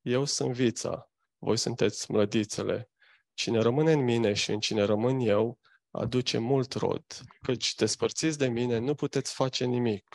Eu 0.02 0.26
sunt 0.26 0.54
vița, 0.54 1.10
voi 1.38 1.58
sunteți 1.58 2.12
mlădițele. 2.12 2.90
Cine 3.34 3.60
rămâne 3.60 3.92
în 3.92 4.04
mine 4.04 4.34
și 4.34 4.52
în 4.52 4.60
cine 4.60 4.84
rămân 4.84 5.20
eu, 5.20 5.60
aduce 5.92 6.38
mult 6.38 6.74
rod, 6.74 7.06
căci 7.42 7.74
despărțiți 7.76 8.38
de 8.38 8.48
mine 8.48 8.78
nu 8.78 8.96
puteți 8.96 9.34
face 9.34 9.66
nimic. 9.66 10.08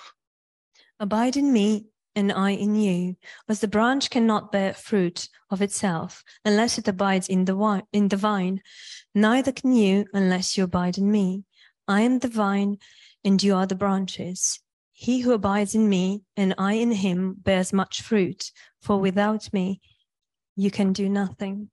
Abide 0.97 1.39
in 1.39 1.51
me, 1.51 1.92
and 2.15 2.31
I 2.33 2.51
in 2.51 2.75
you, 2.77 3.17
as 3.49 3.61
the 3.61 3.69
branch 3.69 4.11
cannot 4.11 4.53
bear 4.53 4.75
fruit 4.75 5.29
of 5.51 5.61
itself 5.63 6.23
unless 6.45 6.79
it 6.79 6.89
abides 6.89 7.29
in 7.29 7.45
the, 7.45 7.83
in 7.93 8.09
the 8.09 8.17
vine, 8.17 8.61
neither 9.15 9.53
can 9.53 9.73
you 9.75 10.05
unless 10.13 10.57
you 10.57 10.65
abide 10.65 10.99
in 10.99 11.11
me. 11.11 11.45
I 11.89 12.01
am 12.03 12.19
the 12.19 12.29
vine, 12.29 12.77
and 13.25 13.43
you 13.43 13.57
are 13.57 13.67
the 13.67 13.75
branches. 13.75 14.61
He 14.93 15.21
who 15.21 15.33
abides 15.33 15.75
in 15.75 15.89
me, 15.89 16.23
and 16.37 16.55
I 16.59 16.75
in 16.75 16.93
him, 16.93 17.35
bears 17.43 17.73
much 17.73 18.03
fruit, 18.03 18.53
for 18.81 18.99
without 19.01 19.53
me 19.53 19.81
you 20.55 20.71
can 20.71 20.93
do 20.93 21.09
nothing. 21.09 21.71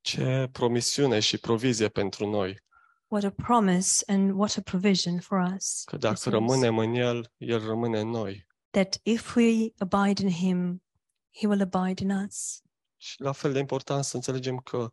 Ce 0.00 0.48
promisiune 0.52 1.20
și 1.20 1.38
provizie 1.38 1.88
pentru 1.88 2.26
noi, 2.30 2.62
What 3.08 3.24
a 3.24 3.30
promise 3.30 4.02
and 4.06 4.32
what 4.32 4.56
a 4.56 4.60
provision 4.60 5.18
for 5.20 5.38
us. 5.56 5.82
că 5.84 5.96
this 5.96 6.02
dacă 6.08 6.14
is. 6.14 6.24
rămânem 6.24 6.78
în 6.78 6.94
El, 6.94 7.32
El 7.36 7.64
rămâne 7.66 7.98
în 8.00 8.08
noi. 8.08 8.46
That 8.74 8.98
if 9.02 9.36
we 9.36 9.72
abide 9.78 10.22
in 10.22 10.30
him, 10.30 10.82
he 11.30 11.46
will 11.46 11.60
abide 11.60 12.02
in 12.02 12.10
us. 12.10 12.62
Și 12.96 13.20
la 13.20 13.32
fel 13.32 13.52
de 13.52 13.58
important 13.58 14.04
să 14.04 14.16
înțelegem 14.16 14.56
că 14.56 14.92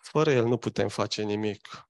fără 0.00 0.32
El 0.32 0.46
nu 0.46 0.56
putem 0.56 0.88
face 0.88 1.22
nimic. 1.22 1.88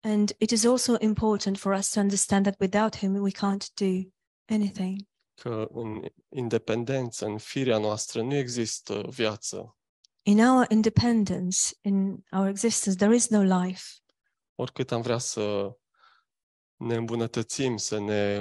And 0.00 0.34
it 0.38 0.50
is 0.50 0.64
also 0.64 0.96
important 0.98 1.58
for 1.58 1.72
us 1.72 1.90
to 1.90 2.00
understand 2.00 2.44
that 2.44 2.60
without 2.60 2.96
him, 2.96 3.14
we 3.14 3.30
can't 3.30 3.66
do 3.74 4.10
anything. 4.48 5.08
Că 5.34 5.68
în 5.72 6.04
independență, 6.28 7.26
în 7.26 7.38
firea 7.38 7.78
noastră, 7.78 8.22
nu 8.22 8.34
există 8.34 9.06
viață. 9.08 9.76
In 10.22 10.40
our 10.40 10.66
independence, 10.68 11.58
in 11.80 12.24
our 12.32 12.46
existence, 12.46 13.04
there 13.04 13.14
is 13.14 13.28
no 13.28 13.42
life. 13.42 13.82
Oricât 14.54 14.92
am 14.92 15.02
vrea 15.02 15.18
să 15.18 15.76
ne 16.76 16.94
îmbunătățim, 16.94 17.76
să 17.76 17.98
ne, 17.98 18.38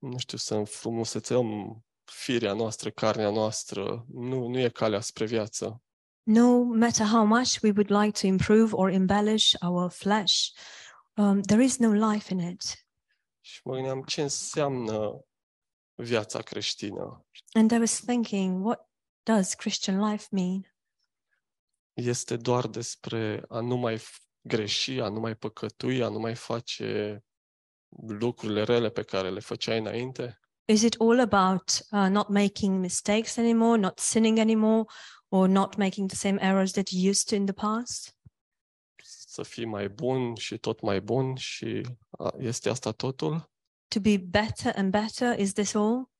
nu 0.00 0.18
știu, 0.18 0.38
să 0.38 0.54
înfrumusețăm 0.54 1.78
firea 2.04 2.52
noastră, 2.52 2.90
carnea 2.90 3.30
noastră, 3.30 4.04
nu, 4.08 4.46
nu 4.46 4.58
e 4.58 4.68
calea 4.68 5.00
spre 5.00 5.26
viață. 5.26 5.82
No 6.22 6.62
matter 6.62 7.06
how 7.06 7.24
much 7.24 7.62
we 7.62 7.70
would 7.70 7.90
like 7.90 8.20
to 8.20 8.26
improve 8.26 8.72
or 8.72 8.90
embellish 8.90 9.54
our 9.60 9.90
flesh, 9.90 10.34
um, 11.16 11.40
there 11.40 11.64
is 11.64 11.78
no 11.78 12.10
life 12.10 12.32
in 12.32 12.38
it. 12.38 12.86
Și 13.40 13.60
mă 13.64 13.74
gândeam 13.74 14.02
ce 14.02 14.22
înseamnă 14.22 15.24
viața 15.94 16.42
creștină. 16.42 17.26
And 17.52 17.70
I 17.70 17.78
was 17.78 18.00
thinking, 18.00 18.64
what 18.64 18.90
does 19.22 19.54
Christian 19.54 20.10
life 20.10 20.26
mean? 20.30 20.74
Este 21.92 22.36
doar 22.36 22.66
despre 22.66 23.44
a 23.48 23.60
nu 23.60 23.76
mai 23.76 23.96
f- 23.96 24.22
greși, 24.40 25.00
a 25.00 25.08
nu 25.08 25.20
mai 25.20 25.34
păcătui, 25.34 26.02
a 26.02 26.08
nu 26.08 26.18
mai 26.18 26.34
face 26.34 27.22
lucrurile 28.06 28.62
rele 28.62 28.90
pe 28.90 29.02
care 29.02 29.30
le 29.30 29.40
făceai 29.40 29.78
înainte? 29.78 30.40
Is 30.64 30.82
it 30.82 30.96
all 31.00 31.20
about 31.20 31.86
uh, 31.90 32.08
not 32.08 32.28
making 32.28 32.78
mistakes 32.78 33.36
anymore, 33.36 33.80
not 33.80 33.98
sinning 33.98 34.38
anymore, 34.38 34.84
or 35.28 35.48
not 35.48 35.76
making 35.76 36.08
the 36.08 36.16
same 36.16 36.38
errors 36.40 36.72
that 36.72 36.90
you 36.90 37.10
used 37.10 37.28
to 37.28 37.34
in 37.34 37.44
the 37.44 37.54
past? 37.54 38.16
Să 39.02 39.42
fii 39.42 39.64
mai 39.64 39.88
bun 39.88 40.34
și 40.34 40.58
tot 40.58 40.80
mai 40.80 41.00
bun 41.00 41.36
și 41.36 41.86
a, 42.10 42.32
este 42.38 42.68
asta 42.68 42.92
totul? 42.92 43.50
To 43.88 44.00
be 44.00 44.16
better 44.16 44.72
and 44.76 44.90
better? 44.90 45.38
Is 45.38 45.52
this 45.52 45.74
all? 45.74 46.10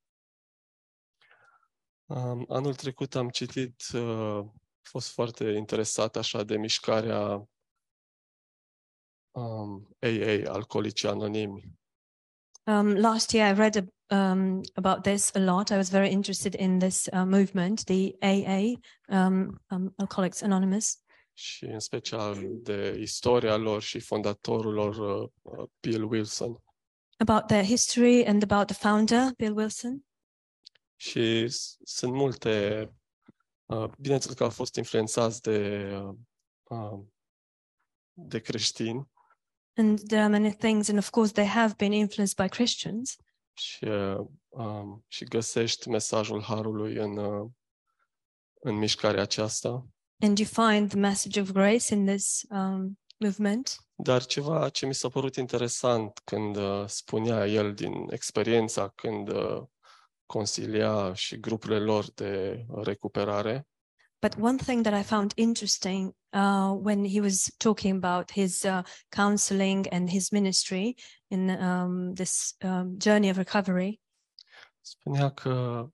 Um, 2.07 2.45
anul 2.49 2.75
trecut 2.75 3.15
am 3.15 3.29
citit, 3.29 3.83
uh, 3.95 4.39
a 4.39 4.53
fost 4.83 5.11
foarte 5.11 5.45
interesat 5.45 6.17
așa 6.17 6.43
de 6.43 6.57
mișcarea 6.57 7.49
um, 9.35 9.89
AA, 10.03 10.45
Alcoolici 10.53 11.07
Anonimi. 11.09 11.65
Um, 12.67 12.95
last 12.95 13.33
year, 13.33 13.55
I 13.55 13.59
read 13.59 13.77
ab- 13.77 13.93
um, 14.11 14.61
about 14.75 15.03
this 15.03 15.31
a 15.35 15.39
lot. 15.39 15.71
I 15.71 15.77
was 15.77 15.89
very 15.91 16.11
interested 16.11 16.55
in 16.55 16.79
this 16.79 17.09
uh, 17.13 17.25
movement, 17.25 17.85
the 17.85 18.15
AA, 18.23 18.77
um, 19.09 19.61
um, 19.71 19.93
Alcoholics 19.97 20.43
Anonymous, 20.43 20.99
și 21.33 21.65
în 21.65 21.79
special 21.79 22.37
de 22.63 22.97
istoria 23.01 23.57
lor 23.57 23.83
și 23.83 24.01
fondatorul 24.01 24.73
lor 24.73 24.97
uh, 25.23 25.29
uh, 25.43 25.65
Bill 25.81 26.05
Wilson. 26.05 26.63
about 27.19 27.47
their 27.47 27.65
history 27.65 28.27
and 28.27 28.43
about 28.43 28.67
the 28.67 28.75
founder, 28.89 29.33
Bill 29.37 29.57
Wilson. 29.57 30.05
Și 30.97 31.49
sunt 31.83 32.13
multe, 32.13 32.87
uh, 33.67 33.91
bineînțeles 33.99 34.37
că 34.37 34.43
au 34.45 34.51
fost 34.51 34.77
influențați 34.77 35.43
de, 35.43 35.89
uh, 35.95 36.15
uh, 36.69 37.01
de 38.13 38.39
creștini 38.41 39.11
And 39.77 39.99
there 40.09 40.23
are 40.23 40.31
many 40.31 40.53
things, 40.53 40.89
and 40.89 40.99
of 40.99 41.11
course, 41.11 41.33
they 41.33 41.47
have 41.47 41.75
been 41.77 41.93
influenced 41.93 42.37
by 42.37 42.49
Christians. 42.49 43.17
și, 43.61 43.85
uh, 43.85 44.27
um, 44.49 45.05
și 45.09 45.25
găsești 45.25 45.89
mesajul 45.89 46.43
Harului 46.43 46.95
în, 46.95 47.17
uh, 47.17 47.51
în 48.61 48.75
mișcarea 48.75 49.23
aceasta. 49.23 49.87
And 50.23 50.39
you 50.39 50.49
find 50.69 50.89
the 50.89 50.99
message 50.99 51.41
of 51.41 51.51
grace 51.51 51.95
in 51.95 52.07
this 52.07 52.43
um, 52.51 52.99
movement. 53.17 53.77
Dar 53.95 54.25
ceva 54.25 54.69
ce 54.69 54.87
mi 54.87 54.95
s-a 54.95 55.09
părut 55.09 55.37
interesant 55.37 56.21
când 56.25 56.57
uh, 56.57 56.85
spunea 56.87 57.47
el 57.47 57.75
din 57.75 58.07
experiența 58.11 58.89
când 58.89 59.29
uh, 59.29 59.63
consilia 60.27 61.15
și 61.15 61.41
grupurile 61.41 61.79
lor 61.79 62.11
de 62.15 62.65
recuperare, 62.83 63.69
But 64.23 64.37
one 64.39 64.59
thing 64.59 64.83
that 64.83 64.93
I 64.93 65.03
found 65.03 65.33
interesting 65.37 66.13
uh, 66.33 66.73
when 66.75 67.05
he 67.05 67.21
was 67.21 67.51
talking 67.57 67.97
about 67.97 68.31
his 68.31 68.65
uh, 68.65 68.83
counseling 69.09 69.87
and 69.93 70.11
his 70.11 70.31
ministry 70.31 70.95
in 71.31 71.51
um, 71.51 72.15
this 72.15 72.55
um, 72.63 72.99
journey 72.99 73.31
of 73.31 73.37
recovery, 73.37 74.01
spunea 74.81 75.31
că 75.31 75.87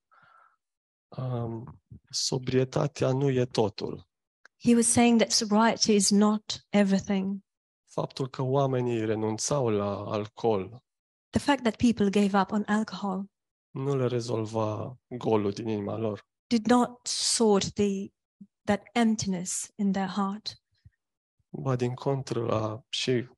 um, 1.09 1.81
sobrietatea 2.11 3.13
nu 3.13 3.31
e 3.31 3.45
totul. 3.45 4.09
he 4.65 4.75
was 4.75 4.87
saying 4.87 5.19
that 5.19 5.31
sobriety 5.33 5.95
is 5.95 6.11
not 6.11 6.67
everything. 6.71 7.45
Faptul 7.85 8.29
că 8.29 8.43
oamenii 8.43 9.05
renunțau 9.05 9.69
la 9.69 10.05
alcool 10.05 10.83
The 11.31 11.41
fact 11.45 11.63
that 11.63 11.77
people 11.77 12.11
gave 12.11 12.41
up 12.41 12.51
on 12.51 12.63
alcohol 12.67 13.25
nu 13.71 13.97
le 13.97 14.07
rezolva 14.07 14.99
golul 15.09 15.51
din 15.51 15.69
inima 15.69 15.97
lor. 15.97 16.27
did 16.47 16.67
not 16.67 17.07
sort 17.07 17.73
the 17.75 18.15
that 18.67 18.83
emptiness 18.93 19.73
in 19.77 19.93
their 19.93 20.09
heart. 20.09 20.61
Ba 21.49 21.77
din 21.77 21.95
contră 21.95 22.53
a 22.53 22.85
și 22.89 23.29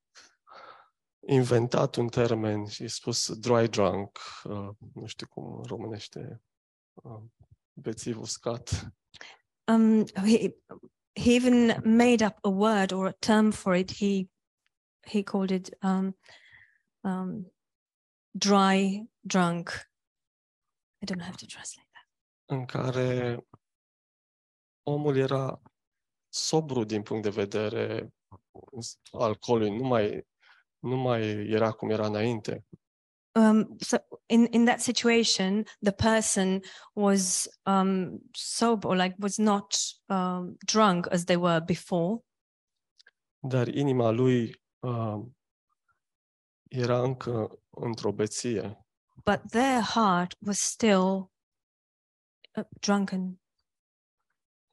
inventat 1.27 1.97
un 1.97 2.09
termen 2.09 2.67
și 2.67 2.89
spus 2.89 3.33
dry 3.39 3.69
drunk, 3.69 4.19
uh, 4.45 4.69
nu 4.95 5.07
știu 5.07 5.27
cum 5.27 5.57
în 5.57 5.63
românește, 5.63 6.43
uh, 6.95 7.23
bețiv 7.73 8.19
uscat. 8.19 8.93
Um, 9.67 10.07
he 10.07 10.57
he 11.13 11.35
even 11.35 11.67
made 11.97 12.25
up 12.25 12.39
a 12.41 12.49
word 12.49 12.93
or 12.93 13.07
a 13.07 13.13
term 13.19 13.51
for 13.51 13.75
it. 13.75 13.93
He 13.97 14.31
he 15.01 15.23
called 15.23 15.51
it 15.51 15.77
um, 15.83 16.17
um, 17.01 17.53
dry 18.31 19.09
drunk. 19.21 19.71
I 21.01 21.05
don't 21.05 21.23
have 21.23 21.37
to 21.37 21.47
translate 21.47 21.89
that. 21.93 22.09
în 22.45 22.65
care 22.65 23.39
omul 24.93 25.17
era 25.17 25.63
sobru 26.29 26.85
din 26.85 27.03
punct 27.03 27.23
de 27.23 27.31
vedere 27.31 28.13
alcoolului, 29.13 29.77
nu 29.77 29.87
mai, 29.87 30.27
nu 30.79 30.97
mai 30.97 31.23
era 31.49 31.71
cum 31.71 31.91
era 31.91 32.07
înainte. 32.07 32.65
Um, 33.35 33.77
so 33.79 33.97
in 34.27 34.47
in 34.51 34.65
that 34.65 34.81
situation, 34.81 35.65
the 35.81 35.93
person 35.93 36.61
was 36.95 37.49
um, 37.65 38.21
sober, 38.33 38.91
or 38.91 38.97
like 38.97 39.15
was 39.19 39.37
not 39.37 39.75
um, 40.07 40.57
drunk 40.67 41.07
as 41.13 41.25
they 41.25 41.37
were 41.37 41.61
before, 41.61 42.23
Dar 43.41 43.69
inima 43.69 44.11
lui 44.11 44.63
uh, 44.79 45.25
era 46.69 47.03
încă 47.03 47.59
într-o 47.71 48.13
beție. 48.13 48.83
but 49.25 49.41
their 49.51 49.81
heart 49.83 50.37
was 50.47 50.59
still 50.59 51.31
uh, 52.57 52.65
drunken. 52.81 53.41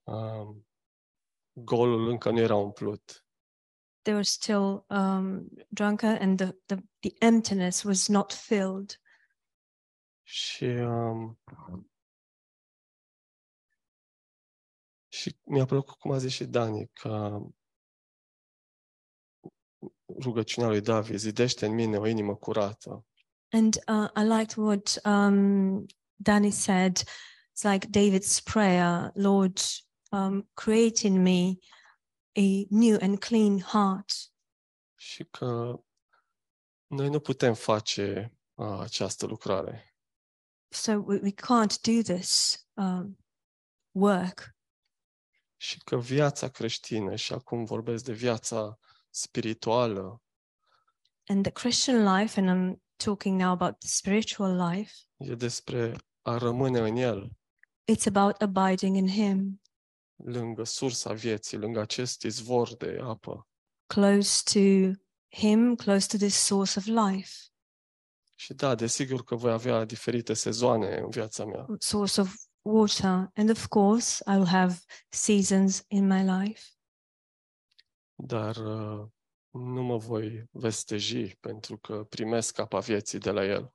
Uh, 0.06 0.56
golul 1.54 2.10
încă 2.10 2.32
nu 2.32 2.40
era 2.40 2.56
umplut. 2.56 3.26
they 4.06 4.14
were 4.14 4.24
still 4.24 4.86
um, 4.90 5.50
drunken 5.70 6.16
and 6.22 6.38
the, 6.38 6.56
the, 6.68 6.78
the 7.02 7.16
emptiness 7.22 7.84
was 7.84 8.08
not 8.08 8.32
filled. 8.32 9.00
Și, 10.24 10.64
um, 10.64 11.40
și 15.08 15.38
mi-a 15.44 15.66
plăcut 15.66 15.98
cum 15.98 16.12
a 16.12 16.18
zis 16.18 16.32
și 16.32 16.46
Dani, 16.46 16.90
că 16.94 17.40
rugăciunea 20.20 20.70
lui 20.70 20.82
David, 20.82 21.16
zidește 21.16 21.66
în 21.66 21.74
mine 21.74 21.98
o 21.98 22.08
inimă 22.08 22.36
curată. 22.36 23.06
And 23.52 23.76
uh, 23.88 24.10
I 24.16 24.24
liked 24.24 24.58
what 24.58 25.00
um, 25.04 25.86
Danny 26.16 26.52
said. 26.52 26.98
It's 26.98 27.64
like 27.64 27.88
David's 27.88 28.42
prayer 28.44 29.12
Lord, 29.14 29.60
um, 30.16 30.50
create 30.54 31.08
in 31.08 31.22
me 31.22 31.58
a 32.36 32.66
new 32.70 32.98
and 33.02 33.20
clean 33.20 33.60
heart. 33.60 34.12
Și 34.96 35.24
că 35.24 35.80
noi 36.88 37.10
nu 37.10 37.20
putem 37.20 37.54
face 37.54 38.38
uh, 38.54 38.80
această 38.80 39.26
lucrare. 39.26 39.96
So 40.68 40.92
we, 40.92 41.20
we 41.22 41.32
can't 41.32 41.82
do 41.82 42.14
this 42.14 42.60
um, 42.74 43.18
work. 43.92 44.56
Și 45.58 45.78
că 45.78 45.98
viața 45.98 46.50
creștină, 46.50 47.16
și 47.16 47.34
acum 47.34 47.66
vorbesc 47.66 48.04
de 48.04 48.14
viața 48.14 48.80
spirituală, 49.10 50.20
And 51.28 51.44
the 51.44 51.52
Christian 51.52 52.04
life, 52.04 52.40
and 52.40 52.50
I'm 52.50 52.82
talking 52.96 53.40
now 53.40 53.52
about 53.52 53.80
the 53.80 53.88
spiritual 53.88 54.70
life, 54.70 54.94
e 55.18 55.36
despre 55.36 55.96
a 56.22 56.38
rămâne 56.38 56.80
în 56.80 56.96
El, 56.96 57.32
it's 57.92 58.06
about 58.06 58.42
abiding 58.42 58.96
in 58.96 59.08
Him, 59.08 59.62
lângă 60.16 60.64
sursa 60.64 61.14
vieții, 61.14 61.58
lângă 61.58 61.80
acest 61.80 62.24
izvor 62.24 62.76
de 62.76 63.00
apă. 63.04 63.48
close 63.88 64.42
to 64.54 64.92
Him, 65.38 65.76
close 65.76 66.08
to 66.08 66.18
this 66.18 66.36
source 66.36 66.80
of 66.80 66.86
life. 66.86 67.32
Și 68.36 68.54
da, 68.54 68.76
desigur 68.76 69.24
că 69.24 69.36
voi 69.36 69.52
avea 69.52 69.86
diferite 69.86 70.34
sezoane 70.34 70.98
în 70.98 71.10
viața 71.10 71.46
mea, 71.46 71.66
source 71.80 72.22
of 72.22 72.34
water. 72.62 73.30
And 73.36 73.50
of 73.50 73.68
course, 73.68 74.24
I 74.28 74.32
will 74.32 74.48
have 74.48 74.80
seasons 75.10 75.84
in 75.88 76.08
my 76.08 76.24
life, 76.24 76.62
dar 78.16 78.56
uh, 78.56 79.08
nu 79.50 79.84
mă 79.84 79.98
voi 79.98 80.44
vesteji 80.52 81.36
pentru 81.40 81.78
că 81.78 82.04
primesc 82.04 82.60
apa 82.60 82.80
vieții 82.80 83.20
de 83.20 83.32
la 83.32 83.46
El. 83.46 83.74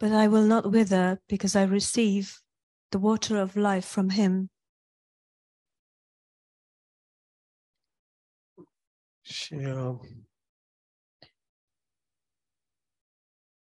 but 0.00 0.12
I 0.12 0.26
will 0.28 0.46
not 0.46 0.64
wither 0.64 1.20
because 1.26 1.56
I 1.58 1.64
receive 1.64 2.26
the 2.88 2.98
water 2.98 3.36
of 3.42 3.54
life 3.56 3.86
from 3.86 4.10
Him. 4.10 4.50
Și 9.28 9.54
uh, 9.54 10.00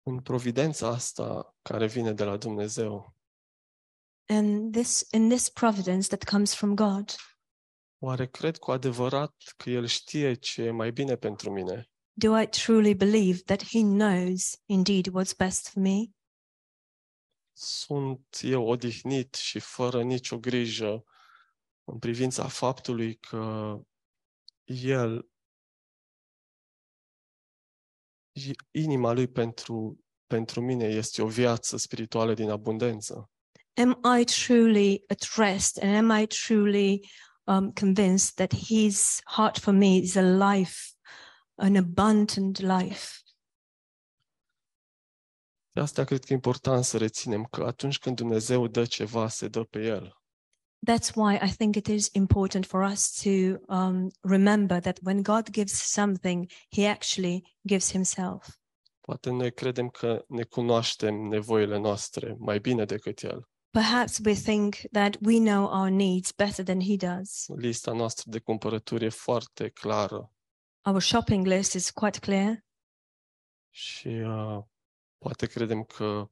în 0.02 0.20
providența 0.22 0.88
asta 0.88 1.56
care 1.62 1.86
vine 1.86 2.12
de 2.12 2.24
la 2.24 2.36
Dumnezeu, 2.36 3.16
And 4.28 4.72
this, 4.72 5.06
in 5.10 5.28
this 5.28 5.48
providence 5.48 6.06
that 6.06 6.24
comes 6.24 6.54
from 6.54 6.74
God, 6.74 7.14
oare 7.98 8.26
cred 8.26 8.56
cu 8.56 8.70
adevărat 8.70 9.34
că 9.56 9.70
El 9.70 9.86
știe 9.86 10.34
ce 10.34 10.62
e 10.62 10.70
mai 10.70 10.92
bine 10.92 11.16
pentru 11.16 11.50
mine? 11.50 11.86
do 12.14 12.34
I 12.34 12.46
truly 12.46 12.94
believe 12.94 13.42
that 13.46 13.62
He 13.62 13.82
knows 13.82 14.56
indeed 14.66 15.08
what's 15.08 15.34
best 15.38 15.68
for 15.68 15.80
me? 15.80 16.12
Sunt 17.52 18.38
eu 18.40 18.66
odihnit 18.66 19.34
și 19.34 19.58
fără 19.58 20.02
nicio 20.02 20.38
grijă 20.38 21.04
în 21.84 21.98
privința 21.98 22.48
faptului 22.48 23.16
că 23.16 23.76
El 24.64 25.31
inima 28.70 29.12
lui 29.12 29.26
pentru, 29.26 29.98
pentru 30.26 30.60
mine 30.60 30.84
este 30.84 31.22
o 31.22 31.26
viață 31.26 31.76
spirituală 31.76 32.34
din 32.34 32.50
abundență. 32.50 33.30
Am 33.74 34.00
I 34.20 34.24
truly 34.24 35.04
at 35.08 35.28
rest 35.36 35.78
and 35.82 36.10
am 36.10 36.20
I 36.20 36.26
truly 36.26 37.00
um, 37.44 37.72
convinced 37.72 38.34
that 38.34 38.54
his 38.54 39.20
heart 39.24 39.58
for 39.58 39.72
me 39.72 39.96
is 39.96 40.14
a 40.14 40.54
life, 40.54 40.76
an 41.54 41.76
abundant 41.76 42.58
life? 42.58 43.06
De 45.74 45.80
asta 45.80 46.04
cred 46.04 46.24
că 46.24 46.32
e 46.32 46.34
important 46.34 46.84
să 46.84 46.98
reținem 46.98 47.44
că 47.44 47.64
atunci 47.64 47.98
când 47.98 48.16
Dumnezeu 48.16 48.66
dă 48.66 48.84
ceva, 48.84 49.28
se 49.28 49.48
dă 49.48 49.64
pe 49.64 49.84
El. 49.84 50.21
That's 50.86 51.10
why 51.14 51.38
I 51.42 51.50
think 51.56 51.76
it 51.76 51.88
is 51.88 52.08
important 52.12 52.66
for 52.66 52.82
us 52.82 53.20
to 53.22 53.30
um, 53.68 54.10
remember 54.20 54.80
that 54.80 54.98
when 55.02 55.22
God 55.22 55.52
gives 55.52 55.72
something, 55.72 56.50
he 56.70 56.86
actually 56.86 57.44
gives 57.66 57.90
himself. 57.90 58.60
Poate 59.00 59.30
noi 59.30 59.52
credem 59.52 59.88
că 59.88 60.24
ne 60.28 60.42
cunoaștem 60.42 61.14
nevoile 61.14 61.78
noastre 61.78 62.36
mai 62.38 62.58
bine 62.58 62.84
decât 62.84 63.22
El. 63.22 63.48
Perhaps 63.70 64.18
we 64.24 64.34
think 64.34 64.74
that 64.92 65.16
we 65.24 65.38
know 65.38 65.64
our 65.64 65.90
needs 65.90 66.32
better 66.32 66.64
than 66.64 66.80
he 66.80 66.96
does. 66.96 67.46
Lista 67.56 67.92
noastră 67.92 68.30
de 68.30 68.38
cumpărături 68.38 69.04
e 69.04 69.08
foarte 69.08 69.68
clară 69.68 70.32
Our 70.84 71.00
shopping 71.00 71.46
list 71.46 71.74
is 71.74 71.90
quite 71.90 72.18
clear, 72.18 72.64
și 73.74 74.08
uh, 74.08 74.58
poate 75.18 75.46
credem 75.46 75.82
că 75.82 76.28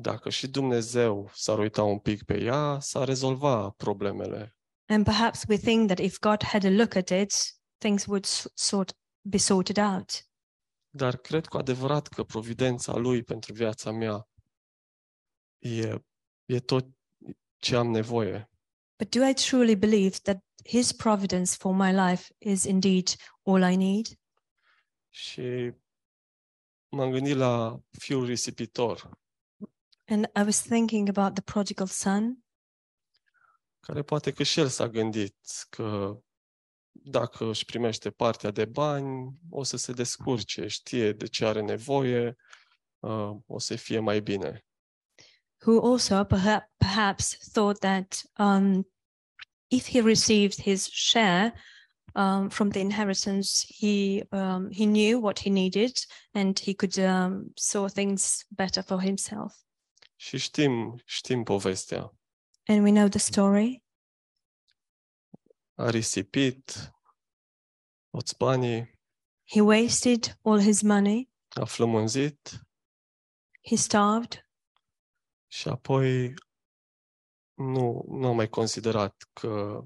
dacă 0.00 0.30
și 0.30 0.48
Dumnezeu 0.48 1.30
s-ar 1.34 1.58
uita 1.58 1.82
un 1.82 1.98
pic 1.98 2.22
pe 2.22 2.42
ea, 2.42 2.78
s-ar 2.80 3.06
rezolva 3.06 3.70
problemele. 3.70 4.54
and 4.86 5.04
perhaps 5.04 5.44
we 5.48 5.56
think 5.56 5.86
that 5.86 5.98
if 5.98 6.18
God 6.18 6.42
had 6.42 6.64
a 6.64 6.70
look 6.70 6.94
at 6.94 7.08
it, 7.10 7.32
things 7.78 8.04
would 8.06 8.24
s- 8.24 8.46
sort 8.54 8.96
be 9.28 9.36
sorted 9.38 9.76
out. 9.78 10.28
Dar 10.90 11.16
cred 11.16 11.46
cu 11.46 11.56
adevărat 11.56 12.08
că 12.08 12.24
providența 12.24 12.96
Lui 12.96 13.22
pentru 13.22 13.52
viața 13.52 13.90
mea 13.90 14.28
e, 15.58 16.02
e 16.44 16.60
tot 16.60 16.86
ce 17.56 17.76
am 17.76 17.90
nevoie. 17.90 18.50
But 18.98 19.14
do 19.16 19.26
I 19.28 19.32
truly 19.34 19.76
believe 19.76 20.16
that 20.22 20.44
his 20.64 20.92
providence 20.92 21.54
for 21.56 21.74
my 21.74 21.92
life 21.92 22.34
is 22.38 22.64
indeed 22.64 23.08
all 23.42 23.62
I 23.72 23.76
need? 23.76 24.06
Și 25.08 25.72
m-am 26.88 27.10
gândit 27.10 27.36
la 27.36 27.80
fiul 27.98 28.26
risipitor, 28.26 29.19
And 30.10 30.30
I 30.36 30.42
was 30.42 30.60
thinking 30.60 31.08
about 31.08 31.34
the 31.34 31.42
prodigal 31.42 31.86
son, 31.86 32.44
care 33.80 34.02
poate 34.02 34.32
că 34.32 34.42
și 34.42 34.60
el 34.60 34.68
s-a 34.68 34.88
gândit 34.88 35.36
că 35.68 36.18
dacă 36.90 37.48
își 37.48 37.64
primește 37.64 38.10
partea 38.10 38.50
de 38.50 38.64
bani, 38.64 39.38
o 39.50 39.62
să 39.62 39.76
se 39.76 39.92
descurce, 39.92 40.66
știe 40.66 41.12
de 41.12 41.26
ce 41.26 41.44
are 41.44 41.62
nevoie, 41.62 42.36
uh, 42.98 43.36
o 43.46 43.58
să 43.58 43.76
fie 43.76 43.98
mai 43.98 44.20
bine. 44.20 44.64
who 45.62 45.78
also 45.80 46.24
perhaps, 46.24 46.66
perhaps 46.78 47.36
thought 47.52 47.80
that 47.82 48.22
um, 48.38 48.84
if 49.70 49.86
he 49.86 50.00
received 50.00 50.58
his 50.60 50.88
share 50.88 51.52
um, 52.14 52.50
from 52.50 52.70
the 52.70 52.80
inheritance, 52.80 53.66
he 53.68 54.22
um, 54.32 54.70
he 54.70 54.86
knew 54.86 55.20
what 55.20 55.38
he 55.38 55.50
needed 55.50 55.92
and 56.34 56.58
he 56.58 56.74
could 56.74 56.98
um, 56.98 57.50
saw 57.56 57.88
things 57.88 58.44
better 58.50 58.82
for 58.82 59.00
himself. 59.00 59.54
Și 60.20 60.38
știm, 60.38 61.02
știm 61.04 61.42
povestea. 61.42 62.14
And 62.66 62.82
we 62.84 62.90
know 62.90 63.08
the 63.08 63.18
story. 63.18 63.84
A 65.74 65.90
risipit 65.90 66.92
toți 68.10 68.36
banii, 68.36 68.98
He 69.48 69.60
wasted 69.60 70.38
all 70.42 70.60
his 70.60 70.82
money. 70.82 71.30
a 71.48 71.64
flămânzit 71.64 72.66
He 73.68 73.76
starved, 73.76 74.46
și 75.46 75.68
apoi 75.68 76.34
nu, 77.54 78.04
nu 78.08 78.26
am 78.28 78.34
mai 78.36 78.48
considerat 78.48 79.28
că 79.32 79.84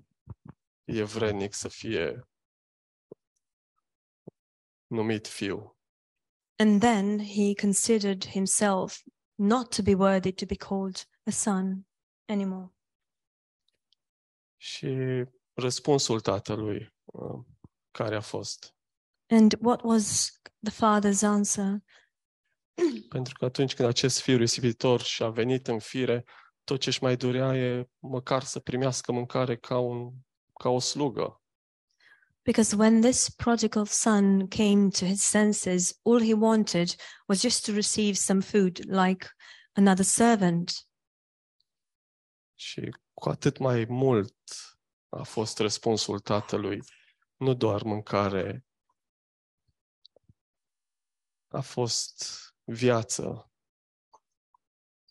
e 0.84 1.02
vrednic 1.02 1.52
să 1.54 1.68
fie 1.68 2.28
numit 4.86 5.26
fiu. 5.26 5.78
and 6.56 6.80
then 6.80 7.18
he 7.18 7.54
considered 7.60 8.24
himself 8.26 9.02
not 9.46 9.74
to 9.74 9.82
be 9.82 9.94
worthy 9.94 10.32
to 10.32 10.46
be 10.46 10.54
called 10.54 11.08
a 11.26 11.30
son 11.30 11.86
anymore. 12.28 12.74
Și 14.56 14.96
răspunsul 15.52 16.20
tatălui, 16.20 16.94
uh, 17.04 17.44
care 17.90 18.16
a 18.16 18.20
fost? 18.20 18.74
And 19.26 19.54
what 19.60 19.82
was 19.82 20.32
the 20.62 20.72
father's 20.72 21.22
answer? 21.22 21.82
Pentru 23.08 23.34
că 23.38 23.44
atunci 23.44 23.74
când 23.74 23.88
acest 23.88 24.20
fiu 24.20 24.36
risipitor 24.36 25.00
și-a 25.00 25.28
venit 25.28 25.66
în 25.66 25.78
fire, 25.78 26.24
tot 26.64 26.80
ce 26.80 26.88
își 26.88 27.02
mai 27.02 27.16
dorea 27.16 27.56
e 27.56 27.88
măcar 27.98 28.42
să 28.42 28.60
primească 28.60 29.12
mâncare 29.12 29.56
ca, 29.56 29.78
un, 29.78 30.12
ca 30.60 30.68
o 30.68 30.78
slugă. 30.78 31.42
Because 32.44 32.76
when 32.76 33.00
this 33.00 33.30
prodigal 33.30 33.86
son 33.86 34.48
came 34.48 34.90
to 34.90 35.06
his 35.06 35.22
senses, 35.22 35.98
all 36.04 36.20
he 36.20 36.34
wanted 36.34 36.94
was 37.26 37.40
just 37.40 37.64
to 37.64 37.72
receive 37.72 38.18
some 38.18 38.42
food 38.42 38.86
like 38.86 39.26
another 39.76 40.04
servant. 40.04 40.86
Și 42.54 42.96
cu 43.14 43.28
atât 43.28 43.58
mai 43.58 43.84
mult 43.88 44.34
a 45.08 45.22
fost 45.22 45.58
răspunsul 45.58 46.20
tatălui, 46.20 46.82
nu 47.36 47.54
doar 47.54 47.82
mâncare, 47.82 48.64
a 51.48 51.60
fost 51.60 52.38
viață, 52.64 53.50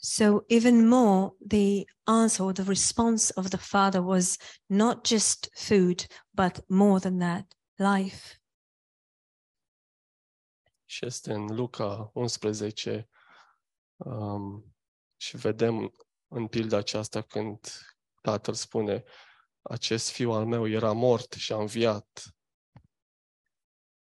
So, 0.05 0.43
even 0.49 0.87
more, 0.89 1.31
the 1.39 1.85
answer 2.03 2.43
or 2.43 2.53
the 2.53 2.63
response 2.63 3.31
of 3.37 3.49
the 3.49 3.57
father 3.57 4.01
was 4.01 4.37
not 4.69 5.05
just 5.05 5.49
food, 5.55 6.05
but 6.33 6.59
more 6.67 6.99
than 6.99 7.19
that, 7.19 7.45
life. 7.77 8.37
și 10.93 11.05
este 11.05 11.33
în 11.33 11.55
Luca 11.55 12.11
11 12.13 13.09
um, 13.95 14.75
și 15.17 15.37
vedem 15.37 15.93
în 16.27 16.47
pilda 16.47 16.77
aceasta 16.77 17.21
când 17.21 17.59
tatăl 18.21 18.53
spune 18.53 19.03
acest 19.61 20.09
fiu 20.09 20.31
al 20.31 20.45
meu 20.45 20.67
era 20.67 20.91
mort 20.91 21.31
și 21.31 21.53
a 21.53 21.57
înviat. 21.57 22.23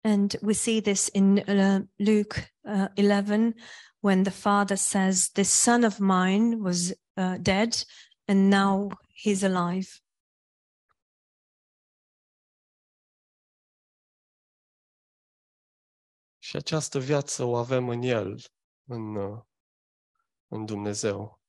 And 0.04 0.40
we 0.42 0.54
see 0.54 0.82
this 0.82 1.10
in 1.12 1.38
uh, 1.38 1.82
Luke 1.96 2.56
uh, 2.62 2.86
11 2.96 3.54
when 4.02 4.24
the 4.24 4.32
father 4.32 4.76
says, 4.76 5.30
This 5.30 5.50
son 5.50 5.84
of 5.84 6.00
mine 6.00 6.62
was 6.62 6.94
uh, 7.18 7.38
dead 7.38 7.84
and 8.28 8.50
now 8.50 8.90
he's 9.14 9.44
alive. 9.44 9.88
Și 16.40 16.56
această 16.56 17.00
viață 17.00 17.44
o 17.44 17.56
avem 17.56 17.90
în 17.90 18.02
El, 18.02 18.42
în, 18.84 19.16
uh, 19.16 19.42
în 20.48 20.66
Dumnezeu. 20.66 21.42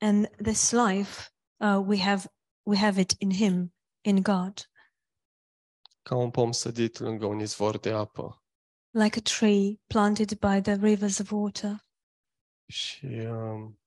And 0.00 0.26
this 0.42 0.70
life 0.70 1.30
uh, 1.56 1.82
we 1.86 1.98
have 1.98 2.32
we 2.62 2.76
have 2.76 3.00
it 3.00 3.14
in 3.18 3.30
him, 3.30 3.74
in 4.00 4.22
God, 4.22 4.70
Ca 6.02 6.14
un 6.14 6.30
pom 6.30 6.52
sădit 6.52 6.98
lângă 6.98 7.26
un 7.26 7.40
izvor 7.40 7.78
de 7.78 7.92
apă. 7.92 8.42
Like 8.98 9.16
a 9.16 9.22
tree 9.22 9.80
planted 9.86 10.38
by 10.38 10.60
the 10.60 10.74
rivers 10.74 11.18
of 11.18 11.30
water. 11.30 11.86
Și 12.66 13.06
um, 13.06 13.80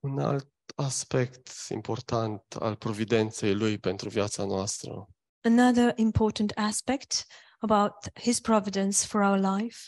un 0.00 0.18
alt 0.18 0.52
aspect 0.76 1.50
important 1.68 2.54
al 2.54 2.76
providenței 2.76 3.54
Lui 3.54 3.78
pentru 3.78 4.08
viața 4.08 4.44
noastră. 4.44 5.08
Another 5.40 5.92
important 5.96 6.50
aspect 6.54 7.26
about 7.58 8.18
his 8.20 8.40
providence 8.40 9.06
for 9.06 9.20
our 9.20 9.38
life. 9.38 9.78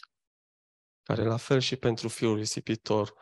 Care 1.02 1.24
la 1.24 1.36
fel 1.36 1.60
și 1.60 1.76
pentru 1.76 2.08
fiul 2.08 2.36
risipitor, 2.36 3.14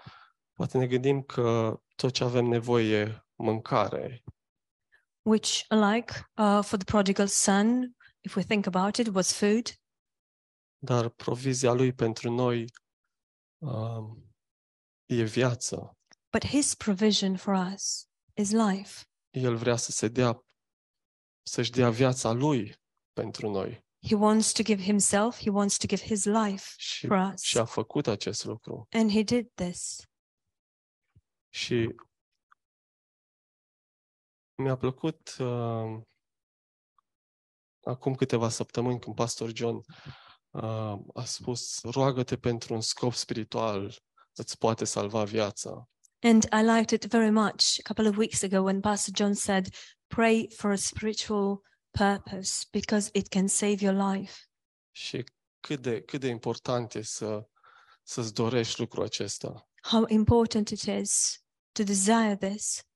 poate 0.52 0.78
ne 0.78 0.86
gândim 0.86 1.22
că 1.22 1.80
tot 1.94 2.12
ce 2.12 2.24
avem 2.24 2.44
nevoie 2.44 2.98
e 2.98 3.24
mâncare, 3.34 4.22
which 5.22 5.64
alike 5.68 6.12
uh, 6.36 6.62
for 6.62 6.78
the 6.78 6.84
prodigal 6.84 7.26
son, 7.26 7.96
if 8.24 8.36
we 8.36 8.42
think 8.42 8.66
about 8.66 8.96
it, 8.96 9.14
was 9.14 9.32
food, 9.32 9.80
dar 10.78 11.08
provizia 11.08 11.72
lui 11.72 11.92
pentru 11.92 12.30
noi 12.30 12.64
um, 13.58 14.34
e 15.06 15.24
viață. 15.24 15.96
but 16.32 16.44
his 16.46 16.74
provision 16.74 17.36
for 17.36 17.54
us 17.72 18.06
is 18.34 18.50
life. 18.50 19.04
El 19.30 19.56
vrea 19.56 19.76
să 19.76 19.90
se 19.90 20.08
dea, 20.08 20.44
să-și 21.42 21.70
dea 21.70 21.90
viața 21.90 22.32
lui 22.32 22.74
pentru 23.12 23.50
noi 23.50 23.84
He 24.08 24.14
wants 24.14 24.52
to 24.52 24.62
give 24.62 24.82
himself, 24.82 25.38
he 25.40 25.50
wants 25.50 25.76
to 25.76 25.86
give 25.86 26.02
his 26.02 26.24
life 26.24 26.74
și, 26.76 27.06
for 27.06 27.32
us. 27.32 27.40
și 27.42 27.58
a 27.58 27.64
făcut 27.64 28.06
acest 28.06 28.44
lucru. 28.44 28.86
And 28.90 29.10
he 29.10 29.22
did 29.22 29.50
this. 29.54 30.02
Și 31.54 31.94
mi-a 34.62 34.76
plăcut 34.76 35.36
uh, 35.40 36.00
acum 37.82 38.14
câteva 38.14 38.48
săptămâni 38.48 38.98
când 39.00 39.16
pastor 39.16 39.50
John 39.54 39.76
uh, 40.50 40.98
a 41.14 41.24
spus 41.24 41.80
roagă-te 41.82 42.36
pentru 42.36 42.74
un 42.74 42.80
scop 42.80 43.14
spiritual, 43.14 44.02
îți 44.34 44.58
poate 44.58 44.84
salva 44.84 45.24
viața. 45.24 45.88
And 46.20 46.44
I 46.52 46.62
liked 46.62 46.90
it 46.90 47.10
very 47.10 47.30
much 47.30 47.78
a 47.78 47.82
couple 47.82 48.08
of 48.08 48.16
weeks 48.16 48.42
ago 48.42 48.60
when 48.60 48.80
Pastor 48.80 49.12
John 49.16 49.32
said, 49.32 49.68
Pray 50.06 50.48
for 50.56 50.70
a 50.70 50.76
spiritual 50.76 51.62
purpose 51.90 52.66
because 52.70 53.10
it 53.12 53.28
can 53.28 53.48
save 53.48 53.76
your 53.80 53.94
life. 53.94 54.34
Și 54.90 55.24
cât 55.60 55.80
de, 55.82 56.02
cât 56.02 56.20
de 56.20 56.28
important 56.28 56.94
e 56.94 57.02
să, 57.02 57.48
să-ți 58.02 58.34
dorești 58.34 58.80
lucrul 58.80 59.04
acesta. 59.04 59.68
How 59.82 60.04
important 60.08 60.68
it 60.68 60.82
is 60.82 61.42
to 61.72 61.82
desire 61.82 62.36
this. 62.36 62.86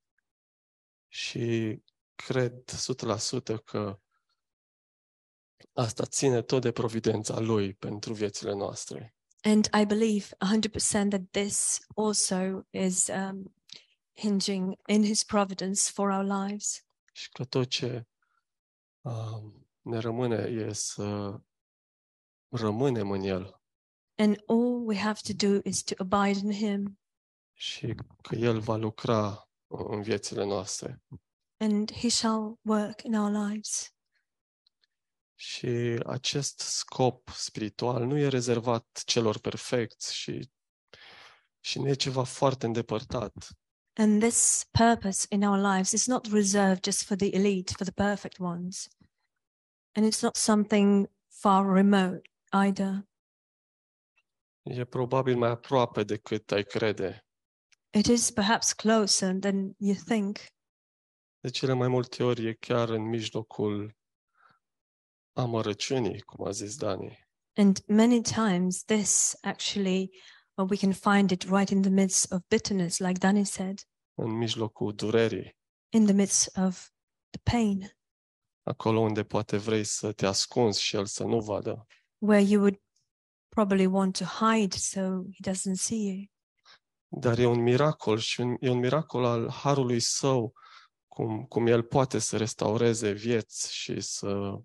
Și 1.09 1.77
cred 2.15 2.53
100% 2.65 3.65
că 3.65 4.01
asta 5.73 6.05
ține 6.05 6.43
tot 6.43 6.63
de 6.63 6.73
providența 6.73 7.41
Lui 7.41 7.75
pentru 7.75 8.13
viețile 8.13 8.55
noastre. 8.55 9.17
And 9.43 9.69
I 9.81 9.85
believe 9.85 10.27
100% 10.27 11.09
that 11.09 11.31
this 11.31 11.79
also 11.97 12.67
is 12.71 13.07
um, 13.07 13.55
hinging 14.13 14.75
in 14.87 15.05
His 15.05 15.25
providence 15.25 15.91
for 15.93 16.09
our 16.11 16.25
lives. 16.25 16.85
Și 17.13 17.29
că 17.31 17.45
tot 17.45 17.69
ce 17.69 18.07
um, 19.01 19.69
ne 19.81 19.99
rămâne 19.99 20.37
e 20.37 20.73
să 20.73 21.37
rămânem 22.49 23.11
în 23.11 23.23
El 23.23 23.61
And 24.19 24.43
all 24.47 24.87
we 24.87 24.97
have 24.97 25.21
to 25.23 25.33
do 25.49 25.61
is 25.65 25.83
to 25.83 25.95
abide 25.99 26.39
in 26.39 26.53
Him, 26.53 26.99
și 27.53 27.95
că 28.23 28.35
El 28.35 28.61
va 28.61 28.77
lucra 28.77 29.51
în 29.67 30.03
viețile 30.03 30.45
noastre. 30.45 31.03
and 31.57 31.93
He 31.93 32.09
shall 32.09 32.59
work 32.63 33.03
in 33.03 33.15
our 33.15 33.31
lives. 33.31 33.96
Și 35.57 36.01
acest 36.07 36.59
scop 36.59 37.29
spiritual 37.29 38.05
nu 38.05 38.19
e 38.19 38.29
rezervat 38.29 39.03
celor 39.05 39.39
perfecți 39.39 40.15
și, 40.15 40.51
și 41.61 41.79
nu 41.79 41.89
e 41.89 41.95
ceva 41.95 42.25
foarte 42.25 42.67
îndepărtat. 42.67 43.33
And 43.95 44.23
this 44.23 44.67
purpose 44.71 45.27
in 45.31 45.43
our 45.43 45.59
lives 45.59 45.91
is 45.91 46.07
not 46.07 46.27
reserved 46.27 46.85
just 46.85 47.05
for 47.05 47.17
the 47.17 47.35
elite, 47.35 47.73
for 47.73 47.87
the 47.87 47.93
perfect 47.93 48.39
ones. 48.39 48.89
And 49.93 50.13
it's 50.13 50.21
not 50.21 50.37
something 50.37 51.11
far 51.29 51.73
remote 51.73 52.21
either. 52.51 53.09
E 54.63 54.85
probabil 54.85 55.37
mai 55.37 55.51
aproape 55.51 56.03
decât 56.03 56.53
ai 56.53 56.65
crede. 56.65 57.27
It 57.91 58.07
is 58.07 58.31
perhaps 58.31 58.73
closer 58.73 59.35
than 59.39 59.75
you 59.79 59.95
think. 60.05 60.39
De 61.41 61.51
cele 61.51 61.73
mai 61.73 61.89
multe 61.89 62.23
ori 62.23 62.47
e 62.47 62.55
chiar 62.55 62.89
în 62.89 63.03
mijlocul 63.03 63.96
amărăciunii, 65.37 66.21
cum 66.21 66.47
a 66.47 66.51
zis 66.51 66.77
Dani. 66.77 67.25
And 67.57 67.83
many 67.87 68.21
times, 68.21 68.85
this 68.85 69.37
actually, 69.43 70.11
well, 70.57 70.69
we 70.71 70.77
can 70.77 70.93
find 70.93 71.31
it 71.31 71.43
right 71.43 71.71
in 71.71 71.81
the 71.83 71.91
midst 71.91 72.33
of 72.33 72.41
bitterness, 72.49 72.99
like 72.99 73.19
Danny 73.19 73.45
said, 73.45 73.81
În 74.15 74.31
mijlocul 74.31 74.95
durerii, 74.95 75.57
in 75.93 76.05
the 76.05 76.15
midst 76.15 76.57
of 76.57 76.89
the 77.31 77.41
pain, 77.57 77.91
acolo 78.63 79.01
unde 79.01 79.25
poate 79.25 79.57
vrei 79.57 79.85
să 79.85 80.13
te 80.13 80.27
ascunzi 80.27 80.83
și 80.83 80.97
El 80.97 81.07
să 81.07 81.25
nu 81.25 81.41
vadă. 81.41 81.87
where 82.19 82.43
you 82.43 82.61
would 82.61 82.81
probably 83.49 83.87
want 83.87 84.19
to 84.19 84.25
hide 84.25 84.77
so 84.77 85.01
he 85.01 85.51
doesn't 85.51 85.75
see 85.79 85.99
you. 85.99 86.25
Dar 87.21 87.39
e 87.39 87.47
un 87.47 87.63
miracol 87.63 88.19
și 88.19 88.41
un, 88.41 88.57
e 88.61 88.69
un 88.71 88.79
miracol 88.79 89.25
al 89.25 89.51
harului 89.51 90.01
său, 90.01 90.53
cum, 91.09 91.45
cum 91.45 91.67
el 91.67 91.83
poate 91.83 92.19
să 92.19 92.37
restaureze 92.37 93.13
vieți 93.13 93.73
și 93.75 94.01
să 94.01 94.59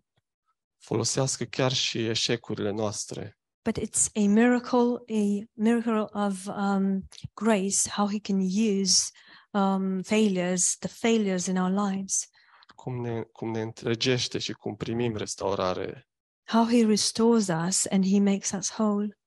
folosească 0.82 1.44
chiar 1.44 1.72
și 1.74 2.06
eșecurile 2.08 2.72
noastre. 2.72 3.38
But 3.64 3.80
it's 3.80 4.08
a 4.16 4.28
miracle, 4.28 5.04
a 5.08 5.46
miracle 5.54 6.08
of 6.14 6.46
um, 6.48 7.08
grace, 7.34 7.90
how 7.90 8.08
he 8.10 8.20
can 8.20 8.40
use 8.80 9.12
um, 9.52 10.02
failures, 10.02 10.76
the 10.80 10.88
failures 10.90 11.46
in 11.46 11.58
our 11.58 11.90
lives, 11.90 12.28
Cum 12.76 13.02
ne, 13.02 13.22
cum 13.22 13.52
ne 13.52 13.62
întregește 13.62 14.38
și 14.40 14.54
cum 14.54 14.76
primim 14.76 15.16
restaurare. 15.16 16.08
how 16.44 16.66
he 16.66 16.86
restores 16.86 17.48
us 17.68 17.86
and 17.86 18.06
he 18.06 18.20
makes 18.20 18.52
us 18.52 18.70
whole. 18.78 19.18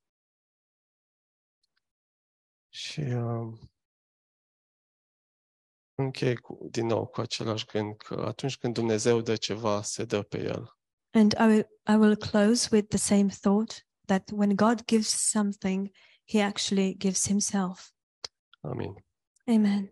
Și 2.68 3.00
uh, 3.00 3.58
închei 5.94 6.36
cu, 6.36 6.66
din 6.70 6.86
nou 6.86 7.06
cu 7.06 7.20
același 7.20 7.64
gând 7.64 7.96
că 7.96 8.24
atunci 8.26 8.56
când 8.56 8.74
Dumnezeu 8.74 9.20
dă 9.20 9.36
ceva, 9.36 9.82
se 9.82 10.04
dă 10.04 10.22
pe 10.22 10.42
El. 10.42 10.78
And 11.14 11.34
I 11.38 11.46
will, 11.46 11.64
I 11.86 11.96
will 11.96 12.16
close 12.16 12.70
with 12.72 12.90
the 12.90 12.98
same 12.98 13.30
thought 13.30 13.82
that 14.08 14.30
when 14.32 14.56
God 14.56 14.86
gives 14.86 15.08
something, 15.08 15.90
he 16.24 16.40
actually 16.40 16.94
gives 16.94 17.26
himself. 17.26 17.92
Amen. 18.64 18.96
Amen. 19.48 19.90